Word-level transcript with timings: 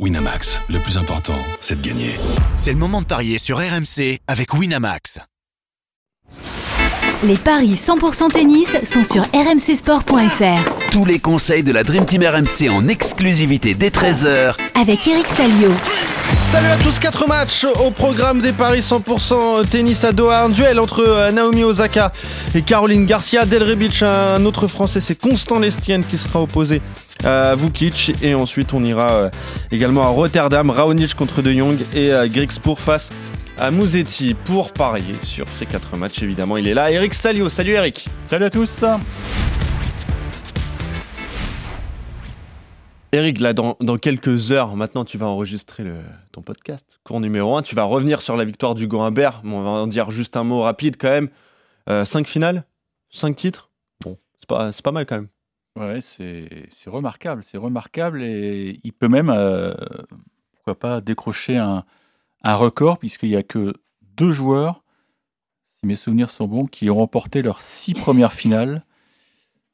Winamax, 0.00 0.60
le 0.70 0.80
plus 0.80 0.98
important, 0.98 1.38
c'est 1.60 1.80
de 1.80 1.86
gagner. 1.86 2.16
C'est 2.56 2.72
le 2.72 2.78
moment 2.78 3.00
de 3.00 3.06
parier 3.06 3.38
sur 3.38 3.58
RMC 3.58 4.18
avec 4.26 4.52
Winamax. 4.52 5.20
Les 7.22 7.36
paris 7.36 7.74
100% 7.74 8.32
tennis 8.32 8.76
sont 8.82 9.04
sur 9.04 9.22
rmcsport.fr 9.22 10.90
Tous 10.90 11.04
les 11.04 11.20
conseils 11.20 11.62
de 11.62 11.70
la 11.70 11.84
Dream 11.84 12.04
Team 12.06 12.24
RMC 12.24 12.68
en 12.70 12.88
exclusivité 12.88 13.74
dès 13.74 13.90
13h 13.90 14.56
avec 14.74 15.06
Eric 15.06 15.28
Salio. 15.28 15.70
Salut 16.50 16.66
à 16.66 16.76
tous, 16.76 16.98
4 16.98 17.28
matchs 17.28 17.64
au 17.64 17.92
programme 17.92 18.40
des 18.40 18.52
paris 18.52 18.80
100% 18.80 19.68
tennis 19.68 20.02
à 20.02 20.12
Doha. 20.12 20.42
Un 20.44 20.48
duel 20.48 20.80
entre 20.80 21.04
euh, 21.06 21.30
Naomi 21.30 21.62
Osaka 21.62 22.10
et 22.54 22.62
Caroline 22.62 23.06
Garcia. 23.06 23.44
Del 23.44 23.62
Rebic, 23.62 24.02
un 24.02 24.44
autre 24.44 24.66
français, 24.66 25.00
c'est 25.00 25.14
Constant 25.14 25.60
Lestienne 25.60 26.04
qui 26.04 26.18
sera 26.18 26.42
opposé 26.42 26.82
à 27.24 27.54
Vukic. 27.54 28.12
Et 28.22 28.34
ensuite, 28.34 28.72
on 28.72 28.84
ira 28.84 29.10
euh, 29.12 29.30
également 29.70 30.02
à 30.02 30.08
Rotterdam. 30.08 30.70
Raonic 30.70 31.14
contre 31.14 31.42
De 31.42 31.52
Jong 31.52 31.78
et 31.94 32.12
euh, 32.12 32.26
Grigspur 32.28 32.78
face 32.78 33.10
à 33.58 33.70
Mouzetti 33.70 34.34
pour 34.34 34.72
parier 34.72 35.14
sur 35.22 35.48
ces 35.48 35.66
4 35.66 35.96
matchs. 35.96 36.22
Évidemment, 36.22 36.56
il 36.56 36.68
est 36.68 36.74
là. 36.74 36.90
Eric 36.90 37.14
Salio. 37.14 37.48
Salut 37.48 37.72
Eric. 37.72 38.08
Salut 38.26 38.44
à 38.44 38.50
tous. 38.50 38.84
Eric, 43.12 43.38
là, 43.38 43.52
dans, 43.52 43.76
dans, 43.80 43.96
quelques 43.96 44.50
heures, 44.50 44.74
maintenant, 44.74 45.04
tu 45.04 45.18
vas 45.18 45.26
enregistrer 45.26 45.84
le, 45.84 45.98
ton 46.32 46.42
podcast, 46.42 46.98
cours 47.04 47.20
numéro 47.20 47.56
1. 47.56 47.62
Tu 47.62 47.76
vas 47.76 47.84
revenir 47.84 48.20
sur 48.20 48.36
la 48.36 48.44
victoire 48.44 48.74
du 48.74 48.88
Goimbert. 48.88 49.40
Bon, 49.44 49.60
on 49.60 49.62
va 49.62 49.70
en 49.70 49.86
dire 49.86 50.10
juste 50.10 50.36
un 50.36 50.42
mot 50.42 50.62
rapide 50.62 50.96
quand 50.98 51.10
même. 51.10 51.28
5 51.86 51.90
euh, 51.90 52.24
finales? 52.24 52.64
5 53.10 53.36
titres? 53.36 53.70
Bon, 54.02 54.18
c'est 54.40 54.48
pas, 54.48 54.72
pas 54.82 54.90
mal 54.90 55.06
quand 55.06 55.14
même. 55.14 55.28
Ouais, 55.76 56.00
c'est 56.00 56.68
remarquable. 56.86 57.42
C'est 57.42 57.58
remarquable 57.58 58.22
et 58.22 58.80
il 58.84 58.92
peut 58.92 59.08
même, 59.08 59.30
euh, 59.30 59.74
pourquoi 60.54 60.78
pas, 60.78 61.00
décrocher 61.00 61.56
un, 61.56 61.84
un 62.44 62.54
record, 62.54 62.98
puisqu'il 62.98 63.30
n'y 63.30 63.36
a 63.36 63.42
que 63.42 63.74
deux 64.16 64.32
joueurs, 64.32 64.84
si 65.80 65.86
mes 65.86 65.96
souvenirs 65.96 66.30
sont 66.30 66.46
bons, 66.46 66.66
qui 66.66 66.88
ont 66.90 66.96
remporté 66.96 67.42
leurs 67.42 67.62
six 67.62 67.94
premières 67.94 68.32
finales 68.32 68.84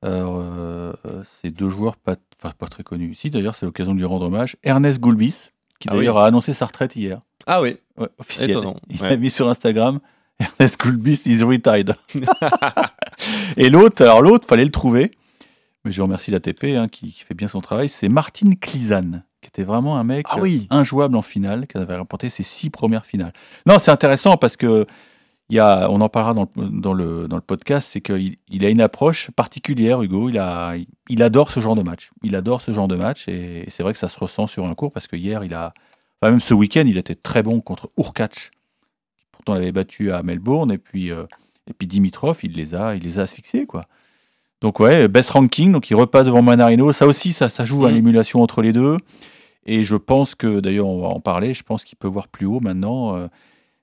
euh, 0.05 0.93
ces 1.25 1.51
deux 1.51 1.69
joueurs 1.69 1.97
pas, 1.97 2.17
pas 2.39 2.67
très 2.69 2.83
connus 2.83 3.13
ici, 3.13 3.31
d'ailleurs, 3.31 3.55
c'est 3.55 3.67
l'occasion 3.67 3.93
de 3.93 3.99
lui 3.99 4.07
rendre 4.07 4.27
hommage. 4.27 4.57
Ernest 4.63 4.99
Goulbis, 4.99 5.51
qui 5.79 5.89
ah 5.91 5.95
d'ailleurs 5.95 6.19
a 6.19 6.27
annoncé 6.27 6.55
sa 6.55 6.67
retraite 6.67 6.97
hier. 6.97 7.21
Ah 7.47 7.61
oui 7.61 7.77
ouais, 7.99 8.09
officiel. 8.19 8.59
Il 8.89 9.05
a 9.05 9.17
mis 9.17 9.31
sur 9.31 9.49
Instagram 9.49 10.01
Ernest 10.41 10.81
Goulbis 10.81 11.23
is 11.27 11.43
retired. 11.43 11.95
Et 13.59 13.69
l'autre, 13.69 14.03
alors 14.03 14.23
l'autre, 14.23 14.49
fallait 14.49 14.65
le 14.65 14.71
trouver. 14.71 15.11
Mais 15.85 15.91
je 15.91 16.03
remercie 16.03 16.31
l'ATP 16.31 16.65
hein, 16.77 16.89
qui, 16.89 17.13
qui, 17.13 17.25
fait 17.25 17.35
bien 17.35 17.49
son 17.49 17.61
travail. 17.61 17.89
C'est 17.89 18.09
Martin 18.09 18.53
Klizan, 18.61 19.23
qui 19.41 19.49
était 19.49 19.65
vraiment 19.65 19.97
un 19.97 20.05
mec 20.05 20.27
ah 20.29 20.41
oui. 20.41 20.67
injouable 20.71 21.17
en 21.17 21.23
finale, 21.23 21.67
qui 21.67 21.79
avait 21.79 21.97
remporté 21.97 22.29
ses 22.29 22.43
six 22.43 22.71
premières 22.71 23.07
finales. 23.07 23.33
Non, 23.67 23.79
c'est 23.79 23.91
intéressant 23.91 24.37
parce 24.37 24.57
que 24.57 24.87
il 25.51 25.59
a, 25.59 25.91
on 25.91 26.01
en 26.01 26.09
parlera 26.09 26.33
dans 26.33 26.49
le, 26.57 26.81
dans 26.81 26.93
le, 26.93 27.27
dans 27.27 27.35
le 27.35 27.43
podcast, 27.43 27.89
c'est 27.93 28.01
qu'il 28.01 28.37
il 28.49 28.65
a 28.65 28.69
une 28.69 28.81
approche 28.81 29.33
particulière, 29.33 30.01
Hugo. 30.01 30.29
Il, 30.29 30.39
a, 30.39 30.75
il 31.09 31.23
adore 31.25 31.51
ce 31.51 31.59
genre 31.59 31.75
de 31.75 31.83
match. 31.83 32.11
Il 32.23 32.37
adore 32.37 32.61
ce 32.61 32.73
genre 32.73 32.87
de 32.87 32.95
match 32.95 33.27
et, 33.27 33.65
c'est 33.69 33.83
vrai 33.83 33.93
que 33.93 33.99
ça 33.99 34.09
se 34.09 34.17
ressent 34.17 34.47
sur 34.47 34.65
un 34.65 34.75
cours 34.75 34.93
parce 34.93 35.09
que 35.09 35.17
hier, 35.17 35.43
il 35.43 35.53
a, 35.53 35.75
enfin 36.23 36.31
même 36.31 36.41
ce 36.41 36.55
week-end, 36.55 36.85
il 36.87 36.97
était 36.97 37.17
très 37.17 37.43
bon 37.43 37.61
contre 37.61 37.91
Urkac. 37.99 38.53
Pourtant, 39.33 39.57
il 39.57 39.63
avait 39.63 39.73
battu 39.73 40.13
à 40.13 40.23
Melbourne 40.23 40.71
et 40.71 40.79
puis, 40.79 41.11
euh, 41.11 41.25
et 41.67 41.73
puis 41.73 41.89
Dimitrov, 41.89 42.39
il 42.45 42.53
les 42.53 42.77
a, 42.77 42.95
il 42.95 43.03
les 43.03 43.19
a 43.19 43.23
asphyxiés 43.23 43.67
quoi. 43.67 43.87
Donc 44.61 44.81
ouais, 44.81 45.09
best 45.09 45.31
ranking, 45.31 45.73
donc 45.73 45.91
il 45.91 45.95
repasse 45.95 46.27
devant 46.27 46.43
Manarino. 46.43 46.93
Ça 46.93 47.07
aussi, 47.07 47.33
ça, 47.33 47.49
ça 47.49 47.65
joue 47.65 47.87
à 47.87 47.91
mmh. 47.91 47.95
l'émulation 47.95 48.43
entre 48.43 48.63
les 48.63 48.73
deux. 48.73 48.97
Et 49.65 49.85
je 49.85 49.97
pense 49.97 50.35
que, 50.35 50.61
d'ailleurs, 50.61 50.87
on 50.87 51.01
va 51.01 51.09
en 51.09 51.21
parler. 51.21 51.55
Je 51.55 51.63
pense 51.63 51.85
qu'il 51.85 51.99
peut 51.99 52.09
voir 52.09 52.29
plus 52.29 52.47
haut 52.47 52.61
maintenant. 52.61 53.17
Euh, 53.17 53.29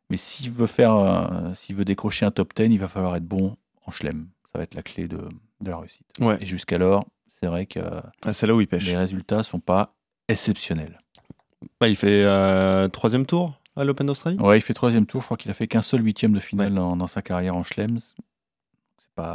mais 0.10 0.18
s'il 0.18 0.52
veut 0.52 0.68
faire, 0.68 1.52
s'il 1.56 1.76
veut 1.76 1.86
décrocher 1.86 2.26
un 2.26 2.32
top 2.32 2.54
10, 2.56 2.66
il 2.66 2.80
va 2.80 2.88
falloir 2.88 3.16
être 3.16 3.26
bon 3.26 3.58
en 3.86 3.92
chelem. 3.92 4.28
Ça 4.52 4.60
va 4.60 4.64
être 4.64 4.76
la 4.76 4.84
clé 4.84 5.08
de, 5.08 5.20
de 5.62 5.70
la 5.70 5.78
réussite. 5.78 6.06
Ouais. 6.20 6.38
Et 6.42 6.46
jusqu'alors, 6.46 7.06
c'est 7.40 7.48
vrai 7.48 7.66
que 7.66 7.80
ah, 8.24 8.34
c'est 8.34 8.48
là 8.48 8.56
où 8.56 8.62
il 8.62 8.68
pêche. 8.68 8.86
les 8.86 8.98
résultats 8.98 9.44
sont 9.44 9.60
pas 9.60 9.94
exceptionnels. 10.28 11.00
Bah, 11.80 11.88
il 11.88 11.96
fait 11.96 12.24
euh, 12.24 12.88
troisième 12.88 13.26
tour 13.26 13.60
à 13.76 13.84
l'Open 13.84 14.08
d'Australie? 14.08 14.38
Ouais, 14.40 14.58
il 14.58 14.62
fait 14.62 14.74
troisième 14.74 15.06
tour. 15.06 15.22
Je 15.22 15.28
crois 15.28 15.38
qu'il 15.38 15.52
a 15.52 15.54
fait 15.54 15.68
qu'un 15.68 15.82
seul 15.82 16.04
huitième 16.04 16.34
de 16.34 16.40
finale 16.40 16.74
dans, 16.74 16.96
dans, 16.96 17.08
sa 17.08 17.22
carrière 17.22 17.56
en 17.56 17.64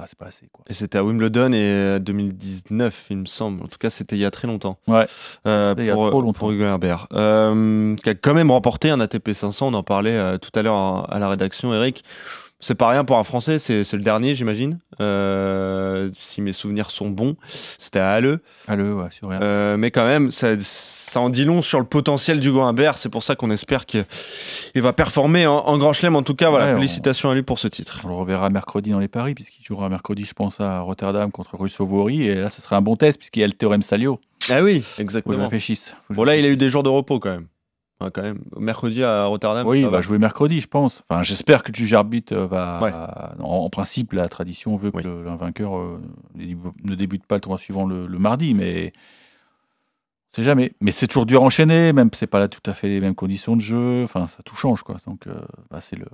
c'est 0.06 0.18
pas 0.18 0.26
assez. 0.26 0.48
Quoi. 0.52 0.64
Et 0.68 0.74
c'était 0.74 0.98
à 0.98 1.02
Wimbledon 1.02 1.52
et 1.52 1.98
2019, 2.00 3.06
il 3.10 3.16
me 3.18 3.26
semble. 3.26 3.62
En 3.62 3.66
tout 3.66 3.78
cas, 3.78 3.90
c'était 3.90 4.16
il 4.16 4.20
y 4.20 4.24
a 4.24 4.30
très 4.30 4.46
longtemps. 4.48 4.78
Ouais. 4.86 5.06
Euh, 5.46 5.74
pour, 5.74 5.82
il 5.82 5.86
y 5.86 5.90
a 5.90 5.94
trop 5.94 6.20
longtemps. 6.20 6.38
Pour 6.38 6.52
Herbert. 6.52 7.08
Euh, 7.12 7.96
qui 7.96 8.08
a 8.08 8.14
quand 8.14 8.34
même 8.34 8.50
remporté 8.50 8.90
un 8.90 9.00
ATP 9.00 9.32
500. 9.32 9.68
On 9.68 9.74
en 9.74 9.82
parlait 9.82 10.16
euh, 10.16 10.38
tout 10.38 10.50
à 10.58 10.62
l'heure 10.62 11.12
à 11.12 11.18
la 11.18 11.28
rédaction, 11.28 11.74
Eric. 11.74 12.04
C'est 12.62 12.76
pas 12.76 12.88
rien 12.88 13.04
pour 13.04 13.18
un 13.18 13.24
Français, 13.24 13.58
c'est 13.58 13.92
le 13.92 14.02
dernier, 14.02 14.36
j'imagine. 14.36 14.78
Euh, 15.00 16.10
si 16.14 16.40
mes 16.40 16.52
souvenirs 16.52 16.92
sont 16.92 17.10
bons, 17.10 17.34
c'était 17.76 17.98
à 17.98 18.12
Halle. 18.12 18.38
Halle, 18.68 18.82
ouais, 18.82 19.08
sur 19.10 19.30
rien. 19.30 19.42
Euh, 19.42 19.76
mais 19.76 19.90
quand 19.90 20.06
même, 20.06 20.30
ça, 20.30 20.54
ça, 20.60 21.18
en 21.18 21.28
dit 21.28 21.44
long 21.44 21.60
sur 21.60 21.80
le 21.80 21.84
potentiel 21.84 22.38
du 22.38 22.50
Humbert. 22.50 22.98
C'est 22.98 23.08
pour 23.08 23.24
ça 23.24 23.34
qu'on 23.34 23.50
espère 23.50 23.84
qu'il 23.84 24.04
va 24.76 24.92
performer 24.92 25.44
en, 25.44 25.76
Grand 25.76 25.92
Chelem. 25.92 26.14
En 26.14 26.22
tout 26.22 26.36
cas, 26.36 26.50
voilà, 26.50 26.76
félicitations 26.76 27.30
à 27.30 27.34
lui 27.34 27.42
pour 27.42 27.58
ce 27.58 27.66
titre. 27.66 28.00
On 28.04 28.08
le 28.08 28.14
reverra 28.14 28.48
mercredi 28.48 28.90
dans 28.90 29.00
les 29.00 29.08
paris, 29.08 29.34
puisqu'il 29.34 29.64
jouera 29.64 29.88
mercredi, 29.88 30.24
je 30.24 30.32
pense, 30.32 30.60
à 30.60 30.78
Rotterdam 30.78 31.32
contre 31.32 31.56
Russo 31.56 31.84
Vori. 31.84 32.28
Et 32.28 32.36
là, 32.36 32.48
ce 32.48 32.62
sera 32.62 32.76
un 32.76 32.82
bon 32.82 32.94
test, 32.94 33.18
puisqu'il 33.18 33.40
y 33.40 33.44
a 33.44 33.48
le 33.48 33.54
théorème 33.54 33.82
Salio. 33.82 34.20
Ah 34.50 34.62
oui, 34.62 34.84
exactement. 34.98 35.44
Faut 35.44 35.50
que 35.50 35.58
je 35.58 35.74
bon, 36.10 36.22
là, 36.22 36.36
il 36.36 36.44
a 36.44 36.48
eu 36.48 36.56
des 36.56 36.70
jours 36.70 36.84
de 36.84 36.88
repos 36.88 37.18
quand 37.18 37.30
même 37.30 37.46
quand 38.10 38.22
même. 38.22 38.40
Mercredi 38.58 39.02
à 39.02 39.24
Rotterdam. 39.26 39.66
Oui, 39.66 39.80
il 39.80 39.86
va, 39.86 40.00
jouer 40.00 40.18
mercredi, 40.18 40.60
je 40.60 40.68
pense. 40.68 41.02
Enfin, 41.08 41.22
j'espère 41.22 41.62
que 41.62 41.72
tu 41.72 41.94
arbitre 41.94 42.34
euh, 42.34 42.46
va. 42.46 43.34
En, 43.40 43.70
principe, 43.70 44.12
la 44.12 44.28
tradition 44.28 44.76
veut 44.76 44.90
que 44.90 44.98
le, 44.98 45.36
vainqueur 45.36 45.76
euh, 45.76 46.00
ne 46.36 46.94
débute 46.94 47.24
pas 47.26 47.36
le 47.36 47.40
tournoi 47.40 47.58
suivant 47.58 47.86
le, 47.86 48.06
mardi, 48.18 48.54
mais 48.54 48.92
sait 50.34 50.42
jamais. 50.42 50.72
Mais 50.80 50.90
c'est 50.90 51.06
toujours 51.06 51.26
dur 51.26 51.42
à 51.42 51.44
enchaîner, 51.44 51.92
même 51.92 52.10
c'est 52.14 52.26
pas 52.26 52.38
là 52.38 52.48
tout 52.48 52.70
à 52.70 52.74
fait 52.74 52.88
les 52.88 53.00
mêmes 53.00 53.14
conditions 53.14 53.56
de 53.56 53.60
jeu. 53.60 54.02
Enfin, 54.04 54.28
ça 54.28 54.42
tout 54.44 54.56
change, 54.56 54.82
quoi. 54.82 54.96
Donc, 55.06 55.26
euh, 55.26 55.40
bah, 55.70 55.80
c'est 55.80 55.96
le. 55.96 56.06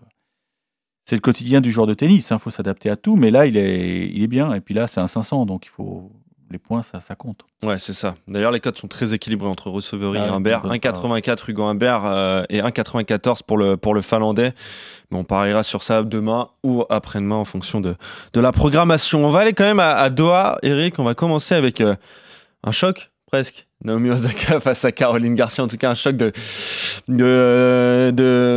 C'est 1.05 1.17
le 1.17 1.23
quotidien 1.23 1.63
du 1.63 1.73
joueur 1.73 1.87
de 1.87 1.95
tennis, 1.95 2.29
il 2.29 2.35
hein. 2.35 2.39
faut 2.39 2.51
s'adapter 2.51 2.91
à 2.91 2.97
tout, 2.97 3.17
mais 3.17 3.31
là 3.31 3.47
il 3.47 3.57
est, 3.57 4.11
il 4.11 4.23
est 4.23 4.27
bien, 4.27 4.53
et 4.53 4.61
puis 4.61 4.75
là 4.75 4.87
c'est 4.87 5.01
un 5.01 5.09
500, 5.09 5.47
donc 5.47 5.65
il 5.65 5.71
faut, 5.71 6.13
les 6.51 6.59
points, 6.59 6.83
ça, 6.83 7.01
ça 7.01 7.15
compte. 7.15 7.45
Ouais, 7.63 7.79
c'est 7.79 7.93
ça. 7.93 8.15
D'ailleurs, 8.27 8.53
les 8.53 8.61
codes 8.61 8.77
sont 8.77 8.89
très 8.89 9.13
équilibrés 9.13 9.49
entre 9.49 9.71
Receveur 9.71 10.17
et 10.17 10.19
ah 10.19 10.33
Humbert. 10.33 10.65
1,84 10.65 11.51
Hugo 11.51 11.65
Humbert 11.65 12.07
euh, 12.07 12.45
et 12.49 12.61
1,94 12.61 13.41
pour 13.47 13.59
le, 13.59 13.77
pour 13.77 13.95
le 13.95 14.01
Finlandais. 14.01 14.55
Mais 15.11 15.19
on 15.19 15.25
pariera 15.25 15.63
sur 15.63 15.83
ça 15.83 16.03
demain 16.03 16.49
ou 16.63 16.85
après-demain 16.89 17.37
en 17.37 17.45
fonction 17.45 17.81
de, 17.81 17.97
de 18.33 18.41
la 18.41 18.53
programmation. 18.53 19.27
On 19.27 19.31
va 19.31 19.41
aller 19.41 19.53
quand 19.53 19.65
même 19.65 19.81
à, 19.81 20.09
Doha, 20.11 20.59
Eric. 20.63 20.99
On 20.99 21.05
va 21.05 21.15
commencer 21.15 21.55
avec 21.55 21.81
euh, 21.81 21.97
un 22.65 22.73
choc, 22.73 23.11
presque. 23.27 23.67
Naomi 23.85 24.11
Osaka 24.11 24.59
face 24.61 24.85
à 24.85 24.91
Caroline 24.91 25.37
Garcia, 25.37 25.63
en 25.63 25.69
tout 25.69 25.77
cas 25.77 25.91
un 25.91 25.95
choc 25.95 26.17
de, 26.17 26.33
de, 27.07 28.11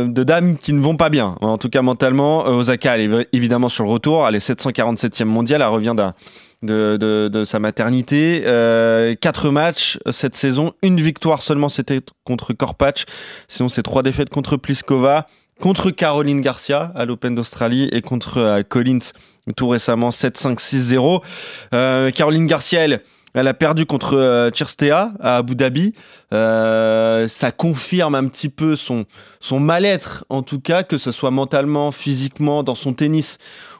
de, 0.08 0.24
dames 0.24 0.56
qui 0.56 0.72
ne 0.72 0.80
vont 0.80 0.96
pas 0.96 1.10
bien. 1.10 1.36
En 1.40 1.58
tout 1.58 1.68
cas 1.68 1.80
mentalement, 1.80 2.44
Osaka 2.44 2.96
elle 2.96 3.14
est 3.14 3.28
évidemment 3.32 3.68
sur 3.68 3.84
le 3.84 3.90
retour, 3.90 4.26
elle 4.26 4.34
est 4.34 4.44
747e 4.44 5.24
mondiale, 5.26 5.62
elle 5.62 5.68
revient 5.68 5.94
d'un 5.96 6.14
de, 6.62 7.42
sa 7.44 7.58
maternité. 7.58 8.42
Euh, 8.46 9.14
quatre 9.14 9.50
matchs 9.50 9.98
cette 10.10 10.36
saison, 10.36 10.72
une 10.82 11.00
victoire 11.00 11.42
seulement, 11.42 11.68
c'était 11.68 12.00
contre 12.24 12.52
Korpatch. 12.52 13.04
Sinon, 13.48 13.68
c'est 13.68 13.82
trois 13.82 14.02
défaites 14.02 14.30
contre 14.30 14.56
Pliskova, 14.56 15.26
contre 15.60 15.90
Caroline 15.90 16.40
Garcia 16.40 16.92
à 16.94 17.04
l'Open 17.04 17.34
d'Australie 17.34 17.88
et 17.92 18.00
contre 18.00 18.38
euh, 18.38 18.62
Collins 18.62 19.12
tout 19.56 19.68
récemment 19.68 20.10
7-5-6-0. 20.10 21.22
Euh, 21.74 22.10
Caroline 22.10 22.46
Garcia, 22.46 22.84
elle, 22.84 23.00
elle 23.34 23.48
a 23.48 23.54
perdu 23.54 23.86
contre 23.86 24.16
euh, 24.16 24.50
à 25.20 25.36
Abu 25.36 25.56
Dhabi. 25.56 25.94
ça 26.30 27.52
confirme 27.56 28.14
un 28.14 28.26
petit 28.28 28.48
peu 28.48 28.76
son, 28.76 29.04
son 29.40 29.58
mal-être, 29.58 30.24
en 30.28 30.42
tout 30.42 30.60
cas, 30.60 30.82
que 30.84 30.98
ce 30.98 31.10
soit 31.10 31.30
mentalement, 31.30 31.90
physiquement, 31.90 32.62
dans 32.62 32.76
son 32.76 32.92
tennis. 32.92 33.38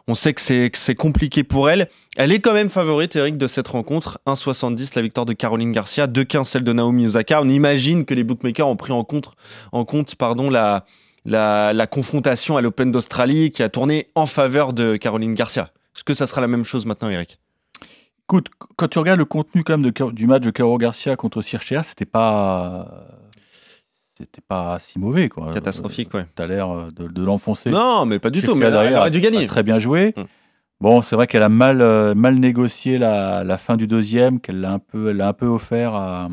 On 0.09 0.15
sait 0.15 0.35
que 0.35 0.41
c'est 0.41 0.95
compliqué 0.95 1.45
pour 1.45 1.71
elle. 1.71 1.89
Elle 2.17 2.33
est 2.33 2.41
quand 2.41 2.55
même 2.55 2.71
favorite, 2.71 3.15
Eric, 3.17 3.39
de 3.39 3.47
cette 3.47 3.69
rencontre. 3.69 4.21
1,70 4.27 4.93
la 4.97 5.03
victoire 5.03 5.27
de 5.27 5.33
Caroline 5.33 5.73
Garcia, 5.73 6.07
2,15 6.07 6.45
celle 6.45 6.65
de 6.65 6.73
Naomi 6.73 7.07
Osaka. 7.07 7.41
On 7.41 7.49
imagine 7.49 8.05
que 8.05 8.15
les 8.15 8.25
bookmakers 8.25 8.67
ont 8.69 8.77
pris 8.77 8.93
en 8.93 9.05
compte, 9.05 9.33
en 9.71 9.85
compte 9.85 10.17
pardon, 10.17 10.51
la, 10.51 11.87
confrontation 11.87 12.57
à 12.57 12.63
l'Open 12.63 12.91
d'Australie 12.91 13.51
qui 13.51 13.63
a 13.63 13.69
tourné 13.69 14.09
en 14.15 14.27
faveur 14.27 14.73
de 14.73 14.97
Caroline 14.97 15.35
Garcia. 15.35 15.71
Est-ce 15.95 16.05
que 16.05 16.15
ça 16.15 16.27
sera 16.27 16.41
la 16.41 16.49
même 16.49 16.65
chose 16.65 16.85
maintenant, 16.85 17.11
Eric? 17.11 17.39
Écoute, 18.29 18.49
quand 18.77 18.89
tu 18.89 18.99
regardes 18.99 19.19
le 19.19 19.25
contenu 19.25 19.63
quand 19.63 19.79
du 19.79 20.27
match 20.27 20.43
de 20.43 20.51
Caro 20.51 20.79
Garcia 20.79 21.17
contre 21.17 21.43
Circhea, 21.43 21.83
c'était 21.83 22.07
pas 22.07 23.07
c'était 24.17 24.41
pas 24.41 24.79
si 24.81 24.99
mauvais. 24.99 25.29
Quoi. 25.29 25.53
Catastrophique, 25.55 26.13
ouais. 26.15 26.27
Tu 26.37 26.43
as 26.43 26.47
l'air 26.47 26.71
euh, 26.71 26.91
de, 26.91 27.23
l'enfoncer. 27.23 27.71
Non, 27.71 28.05
mais 28.07 28.19
pas 28.19 28.31
du 28.31 28.43
tout. 28.43 28.55
Mais 28.55 28.67
elle 28.67 28.95
aurait 28.97 29.11
dû 29.11 29.21
gagner. 29.21 29.47
Très 29.47 29.63
bien 29.63 29.79
joué. 29.79 30.15
Mm. 30.17 30.23
Bon, 30.81 31.01
c'est 31.01 31.15
vrai 31.15 31.27
qu'elle 31.27 31.45
a 31.45 31.49
mal, 31.49 31.81
euh, 31.81 32.15
mal 32.15 32.37
négocié 32.37 32.99
la, 32.99 33.45
la, 33.45 33.57
fin 33.57 33.77
du 33.77 33.87
deuxième, 33.87 34.41
qu'elle 34.41 34.61
l'a 34.61 34.73
un 34.73 34.79
peu, 34.81 35.11
elle 35.11 35.21
a 35.21 35.29
un 35.29 35.33
peu 35.33 35.47
offert 35.47 35.95
à, 35.95 36.29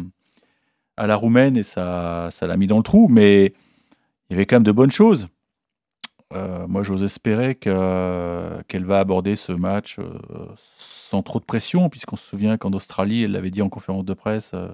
à 0.98 1.08
la 1.08 1.16
roumaine 1.16 1.56
et 1.56 1.64
ça 1.64 2.30
ça 2.31 2.48
l'a 2.48 2.58
mis 2.58 2.66
dans 2.66 2.78
le 2.78 2.84
trou, 2.84 3.08
mais 3.10 3.54
il 4.30 4.31
y 4.31 4.34
avait 4.34 4.46
quand 4.48 4.56
même 4.56 4.64
de 4.64 4.72
bonnes 4.72 4.92
choses. 4.92 5.28
Euh, 6.34 6.68
moi, 6.68 6.84
j'ose 6.84 7.02
espérer 7.04 7.56
que- 7.56 8.62
qu'elle 8.68 8.86
va 8.86 9.00
aborder 9.00 9.36
ce 9.36 9.52
match 9.52 9.98
euh, 10.00 10.20
sans 10.58 11.24
trop 11.24 11.40
de 11.40 11.46
pression, 11.46 11.90
puisqu'on 11.90 12.18
se 12.18 12.26
souvient 12.26 12.58
qu'en 12.58 12.72
Australie, 12.72 13.24
elle 13.24 13.31
l'avait 13.31 13.50
dit 13.50 13.64
en 13.64 13.70
conférence 13.70 14.06
de 14.06 14.14
presse, 14.14 14.52
euh, 14.54 14.68
euh, 14.68 14.74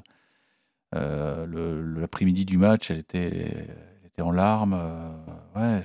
l'après-midi 0.94 2.46
du 2.46 2.58
match, 2.58 2.92
elle 2.92 3.00
était, 3.00 3.28
elle 3.28 4.08
était 4.08 4.22
en 4.22 4.32
larmes. 4.32 4.74
euh, 4.78 5.10
ouais. 5.56 5.84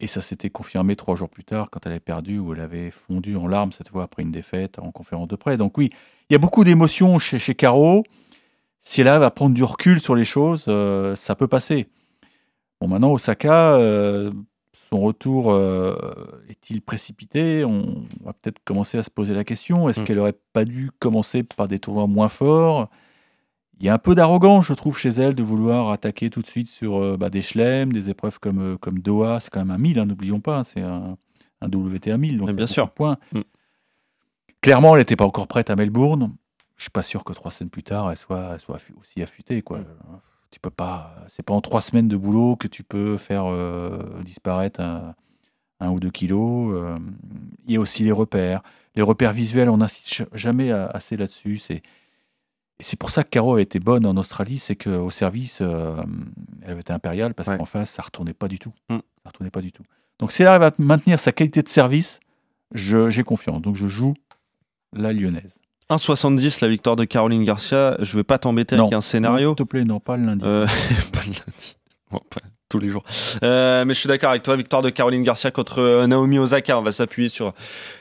Et 0.00 0.06
ça 0.08 0.20
s'était 0.20 0.50
confirmé 0.50 0.96
trois 0.96 1.14
jours 1.14 1.28
plus 1.30 1.44
tard 1.44 1.70
quand 1.70 1.86
elle 1.86 1.92
avait 1.92 2.00
perdu, 2.00 2.38
où 2.38 2.52
elle 2.52 2.60
avait 2.60 2.90
fondu 2.90 3.36
en 3.36 3.46
larmes 3.46 3.72
cette 3.72 3.88
fois 3.88 4.02
après 4.02 4.22
une 4.22 4.32
défaite 4.32 4.78
en 4.78 4.90
conférence 4.90 5.28
de 5.28 5.36
presse. 5.36 5.56
Donc 5.58 5.78
oui, 5.78 5.90
il 6.28 6.32
y 6.32 6.36
a 6.36 6.38
beaucoup 6.38 6.64
d'émotions 6.64 7.18
chez, 7.18 7.38
chez 7.38 7.54
Caro. 7.54 8.02
Si 8.82 9.00
elle 9.00 9.08
arrive 9.08 9.22
à 9.22 9.30
prendre 9.30 9.54
du 9.54 9.64
recul 9.64 10.00
sur 10.00 10.14
les 10.14 10.24
choses, 10.26 10.64
euh, 10.68 11.14
ça 11.16 11.34
peut 11.36 11.46
passer. 11.48 11.88
Bon, 12.80 12.88
maintenant, 12.88 13.12
Osaka, 13.12 13.76
euh, 13.76 14.30
son 14.90 15.00
retour 15.00 15.52
euh, 15.52 15.94
est-il 16.50 16.82
précipité? 16.82 17.64
On 17.64 18.04
va 18.24 18.32
peut-être 18.34 18.62
commencer 18.64 18.98
à 18.98 19.02
se 19.04 19.10
poser 19.10 19.32
la 19.32 19.44
question. 19.44 19.88
Est-ce 19.88 20.00
Mm. 20.00 20.04
qu'elle 20.04 20.18
aurait 20.18 20.36
pas 20.52 20.64
dû 20.66 20.90
commencer 20.98 21.44
par 21.44 21.66
des 21.68 21.78
tournois 21.78 22.06
moins 22.08 22.28
forts? 22.28 22.90
Il 23.80 23.86
y 23.86 23.88
a 23.88 23.94
un 23.94 23.98
peu 23.98 24.14
d'arrogance, 24.14 24.66
je 24.66 24.72
trouve, 24.74 24.96
chez 24.98 25.08
elle 25.10 25.34
de 25.34 25.42
vouloir 25.42 25.90
attaquer 25.90 26.30
tout 26.30 26.42
de 26.42 26.46
suite 26.46 26.68
sur 26.68 26.96
euh, 27.02 27.16
bah, 27.16 27.28
des 27.30 27.42
chelems, 27.42 27.92
des 27.92 28.08
épreuves 28.08 28.38
comme, 28.38 28.60
euh, 28.60 28.76
comme 28.78 29.00
Doha. 29.00 29.40
C'est 29.40 29.50
quand 29.50 29.60
même 29.60 29.70
un 29.72 29.78
1000, 29.78 29.98
hein, 29.98 30.06
n'oublions 30.06 30.40
pas. 30.40 30.58
hein, 30.58 30.64
c'est 30.64 30.80
un, 30.80 31.16
un 31.60 31.66
WTA 31.68 32.16
1000. 32.16 32.38
Donc 32.38 32.46
Mais 32.46 32.52
il 32.52 32.54
y 32.54 32.54
a 32.54 32.56
bien 32.56 32.66
sûr. 32.66 32.86
de 32.86 32.90
Points. 32.92 33.18
Mm. 33.32 33.40
Clairement, 34.60 34.94
elle 34.94 35.00
n'était 35.00 35.16
pas 35.16 35.24
encore 35.26 35.46
prête 35.46 35.70
à 35.70 35.76
Melbourne. 35.76 36.34
Je 36.76 36.82
suis 36.82 36.90
pas 36.90 37.02
sûr 37.02 37.24
que 37.24 37.32
trois 37.32 37.50
semaines 37.50 37.70
plus 37.70 37.82
tard, 37.82 38.10
elle 38.10 38.16
soit, 38.16 38.50
elle 38.54 38.60
soit 38.60 38.76
affu- 38.76 38.94
aussi 39.00 39.22
affûtée. 39.22 39.62
Quoi. 39.62 39.78
Mm. 39.80 39.84
Tu 40.50 40.60
peux 40.60 40.70
pas. 40.70 41.16
C'est 41.28 41.42
pas 41.42 41.54
en 41.54 41.60
trois 41.60 41.80
semaines 41.80 42.08
de 42.08 42.16
boulot 42.16 42.56
que 42.56 42.68
tu 42.68 42.84
peux 42.84 43.16
faire 43.16 43.44
euh, 43.46 43.98
disparaître 44.24 44.80
un, 44.80 45.14
un 45.80 45.90
ou 45.90 45.98
deux 46.00 46.10
kilos. 46.10 46.96
Il 47.66 47.74
y 47.74 47.76
a 47.76 47.80
aussi 47.80 48.04
les 48.04 48.12
repères. 48.12 48.62
Les 48.94 49.02
repères 49.02 49.32
visuels, 49.32 49.68
on 49.68 49.78
n'insiste 49.78 50.24
jamais 50.32 50.70
assez 50.70 51.16
là-dessus. 51.16 51.58
C'est 51.58 51.82
et 52.80 52.82
c'est 52.84 52.98
pour 52.98 53.10
ça 53.10 53.22
que 53.24 53.28
Caro 53.30 53.54
a 53.56 53.60
été 53.60 53.78
bonne 53.78 54.04
en 54.06 54.16
Australie, 54.16 54.58
c'est 54.58 54.76
qu'au 54.76 55.10
service, 55.10 55.58
euh, 55.60 55.96
elle 56.62 56.72
avait 56.72 56.80
été 56.80 56.92
impériale 56.92 57.34
parce 57.34 57.48
Ouais. 57.48 57.56
qu'en 57.58 57.64
face, 57.64 57.90
ça 57.90 58.02
retournait 58.02 58.34
pas 58.34 58.48
du 58.48 58.58
tout. 58.58 58.72
Mm. 58.90 58.96
Ça 59.22 59.28
retournait 59.30 59.50
pas 59.50 59.60
du 59.60 59.72
tout. 59.72 59.84
Donc 60.18 60.32
si 60.32 60.42
elle 60.42 60.48
arrive 60.48 60.62
à 60.62 60.72
maintenir 60.78 61.18
sa 61.20 61.32
qualité 61.32 61.62
de 61.62 61.68
service, 61.68 62.20
j'ai 62.74 63.22
confiance. 63.24 63.62
Donc 63.62 63.76
je 63.76 63.86
joue 63.86 64.14
la 64.92 65.12
lyonnaise. 65.12 65.58
1,70 65.90 66.60
la 66.62 66.68
victoire 66.68 66.96
de 66.96 67.04
Caroline 67.04 67.44
Garcia. 67.44 67.96
Je 68.00 68.16
vais 68.16 68.24
pas 68.24 68.38
t'embêter 68.38 68.74
avec 68.76 68.92
un 68.92 68.96
Non, 68.96 69.00
scénario. 69.00 69.50
S'il 69.50 69.56
te 69.56 69.62
plaît, 69.64 69.84
non, 69.84 70.00
pas 70.00 70.16
le 70.16 70.24
lundi. 70.24 70.44
Euh, 70.44 70.66
pas 71.12 71.20
le 71.20 71.32
lundi. 71.32 71.76
Bon, 72.10 72.20
pas 72.30 72.40
tous 72.74 72.80
les 72.80 72.88
jours. 72.88 73.04
Euh, 73.44 73.84
mais 73.84 73.94
je 73.94 74.00
suis 74.00 74.08
d'accord 74.08 74.30
avec 74.30 74.42
toi. 74.42 74.56
Victoire 74.56 74.82
de 74.82 74.90
Caroline 74.90 75.22
Garcia 75.22 75.52
contre 75.52 75.78
euh, 75.80 76.08
Naomi 76.08 76.40
Osaka. 76.40 76.76
On 76.76 76.82
va 76.82 76.90
s'appuyer 76.90 77.28
sur 77.28 77.54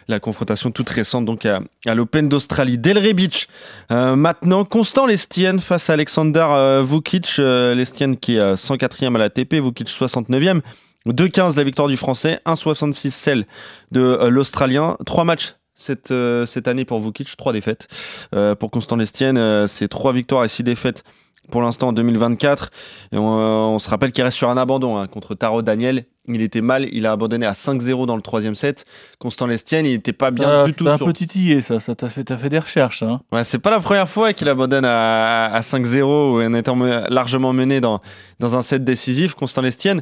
la 0.08 0.20
confrontation 0.20 0.72
toute 0.72 0.90
récente 0.90 1.26
donc 1.26 1.46
à, 1.46 1.62
l'Open 1.94 2.28
d'Australie. 2.28 2.80
Delray 2.80 3.14
Beach. 3.14 3.48
Euh, 3.92 4.16
maintenant, 4.16 4.66
Constant 4.66 5.06
Lestienne 5.06 5.60
face 5.60 5.92
à 5.92 5.94
Alexander 5.94 6.48
euh, 6.50 6.84
Vukic. 6.84 7.38
Lestienne 7.38 8.18
qui 8.18 8.38
est 8.38 8.40
euh, 8.40 8.56
104e 8.56 9.14
à 9.14 9.20
la 9.20 9.30
TP, 9.30 9.62
Vukic 9.62 9.90
69e. 9.90 10.62
2,15 11.06 11.56
la 11.56 11.64
victoire 11.64 11.88
du 11.88 11.98
Français, 11.98 12.40
1,66 12.48 13.12
celle 13.12 13.46
de 13.92 14.28
l'Australien. 14.28 14.98
Trois 15.06 15.26
matchs 15.26 15.56
cette, 15.76 16.14
cette 16.48 16.68
année 16.68 16.86
pour 16.86 17.02
Vukic, 17.02 17.36
trois 17.36 17.52
défaites. 17.52 17.88
Pour 18.32 18.72
Constant 18.72 18.96
Lestienne, 18.96 19.38
euh, 19.38 19.68
c'est 19.68 19.90
trois 19.90 20.14
victoires 20.14 20.46
et 20.46 20.48
six 20.48 20.64
défaites 20.64 21.04
pour 21.52 21.62
l'instant 21.62 21.90
en 21.90 21.94
2024. 21.94 22.72
Et 23.12 23.18
on, 23.18 23.40
euh, 23.40 23.44
on 23.76 23.80
se 23.80 23.90
rappelle 23.90 24.12
qu'il 24.12 24.24
reste 24.24 24.38
sur 24.38 24.50
un 24.50 24.58
abandon 24.58 24.98
hein, 24.98 25.08
contre 25.08 25.36
Taro 25.36 25.62
Daniel. 25.62 26.06
Il 26.28 26.42
était 26.42 26.62
mal, 26.62 26.88
il 26.94 27.06
a 27.06 27.12
abandonné 27.12 27.46
à 27.46 27.52
5-0 27.52 28.06
dans 28.06 28.16
le 28.16 28.22
troisième 28.22 28.56
set. 28.56 28.86
Constant 29.20 29.46
Lestienne, 29.46 29.86
il 29.86 29.92
n'était 29.92 30.14
pas 30.14 30.32
bien 30.32 30.48
T'as- 30.48 30.64
du 30.66 30.74
tout. 30.74 30.86
t'as 30.86 30.94
un 30.94 30.98
sur- 30.98 31.06
peu 31.08 31.12
titillé, 31.14 31.62
ça. 31.62 31.82
ça 31.82 31.96
t'as 31.96 32.08
fait, 32.08 32.24
des 32.50 32.60
recherches. 32.60 33.04
Hein. 33.04 33.20
Ouais, 33.34 33.44
c'est 33.44 33.60
pas 33.60 33.72
la 33.72 33.82
première 33.82 34.08
fois 34.08 34.32
qu'il 34.32 34.48
abandonne 34.48 34.86
à, 34.86 35.48
à 35.54 35.60
5-0 35.62 36.46
en 36.48 36.54
étant 36.54 36.78
me- 36.78 37.10
largement 37.14 37.52
mené 37.52 37.82
dans, 37.82 38.00
dans 38.40 38.56
un 38.56 38.62
set 38.62 38.86
décisif, 38.86 39.34
Constant 39.34 39.62
Lestienne. 39.62 40.02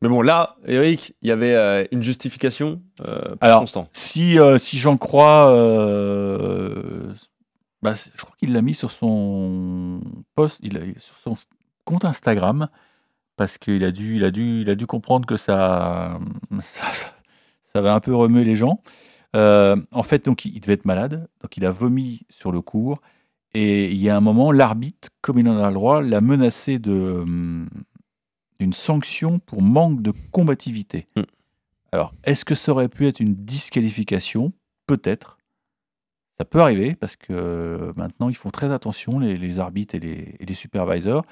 Mais 0.00 0.08
bon, 0.08 0.22
là, 0.22 0.56
Eric, 0.66 1.12
il 1.22 1.28
y 1.28 1.32
avait 1.32 1.54
euh, 1.54 1.84
une 1.92 2.02
justification 2.04 2.80
euh, 3.06 3.20
pour 3.20 3.36
Alors, 3.40 3.60
Constant. 3.60 3.88
Si, 3.92 4.38
euh, 4.38 4.56
si 4.56 4.78
j'en 4.78 4.96
crois, 4.96 5.50
bah, 7.82 7.94
je 7.94 8.20
crois 8.22 8.36
qu'il 8.38 8.52
l'a 8.52 8.62
mis 8.62 8.74
sur 8.74 8.90
son 8.90 10.00
post, 10.34 10.58
il 10.62 10.76
a, 10.78 10.80
sur 10.98 11.16
son 11.18 11.36
compte 11.84 12.04
Instagram, 12.04 12.68
parce 13.36 13.58
qu'il 13.58 13.84
a 13.84 13.90
dû, 13.92 14.16
il 14.16 14.24
a 14.24 14.30
dû, 14.30 14.62
il 14.62 14.70
a 14.70 14.74
dû 14.74 14.86
comprendre 14.86 15.26
que 15.26 15.36
ça, 15.36 16.18
ça, 16.60 16.92
ça- 16.92 17.14
ça 17.72 17.80
va 17.80 17.94
un 17.94 18.00
peu 18.00 18.14
remuer 18.14 18.44
les 18.44 18.54
gens. 18.54 18.82
Euh, 19.36 19.76
en 19.92 20.02
fait, 20.02 20.24
donc 20.24 20.44
il, 20.44 20.58
devait 20.60 20.72
être 20.72 20.86
malade, 20.86 21.28
donc 21.42 21.56
il 21.56 21.66
a 21.66 21.70
vomi 21.70 22.22
sur 22.30 22.50
le 22.50 22.62
cours, 22.62 23.00
et 23.54 23.90
il 23.90 23.98
y 23.98 24.08
a 24.08 24.16
un 24.16 24.20
moment, 24.20 24.52
l'arbitre, 24.52 25.10
comme 25.20 25.38
il 25.38 25.48
en 25.48 25.58
a 25.62 25.68
le 25.68 25.74
droit, 25.74 26.02
l'a 26.02 26.20
menacé 26.20 26.78
de 26.78 26.92
hum, 26.92 27.68
d'une 28.58 28.72
sanction 28.72 29.38
pour 29.38 29.62
manque 29.62 30.02
de 30.02 30.12
combativité. 30.32 31.06
Mm. 31.16 31.22
Alors, 31.92 32.12
est-ce 32.24 32.44
que 32.44 32.54
ça 32.54 32.72
aurait 32.72 32.88
pu 32.88 33.06
être 33.06 33.20
une 33.20 33.34
disqualification? 33.34 34.52
Peut-être. 34.86 35.37
Ça 36.38 36.44
peut 36.44 36.60
arriver 36.60 36.94
parce 36.94 37.16
que 37.16 37.32
euh, 37.32 37.92
maintenant 37.96 38.28
ils 38.28 38.36
font 38.36 38.50
très 38.50 38.72
attention, 38.72 39.18
les, 39.18 39.36
les 39.36 39.58
arbitres 39.58 39.94
et 39.96 39.98
les, 39.98 40.36
et 40.38 40.46
les 40.46 40.54
supervisors. 40.54 41.24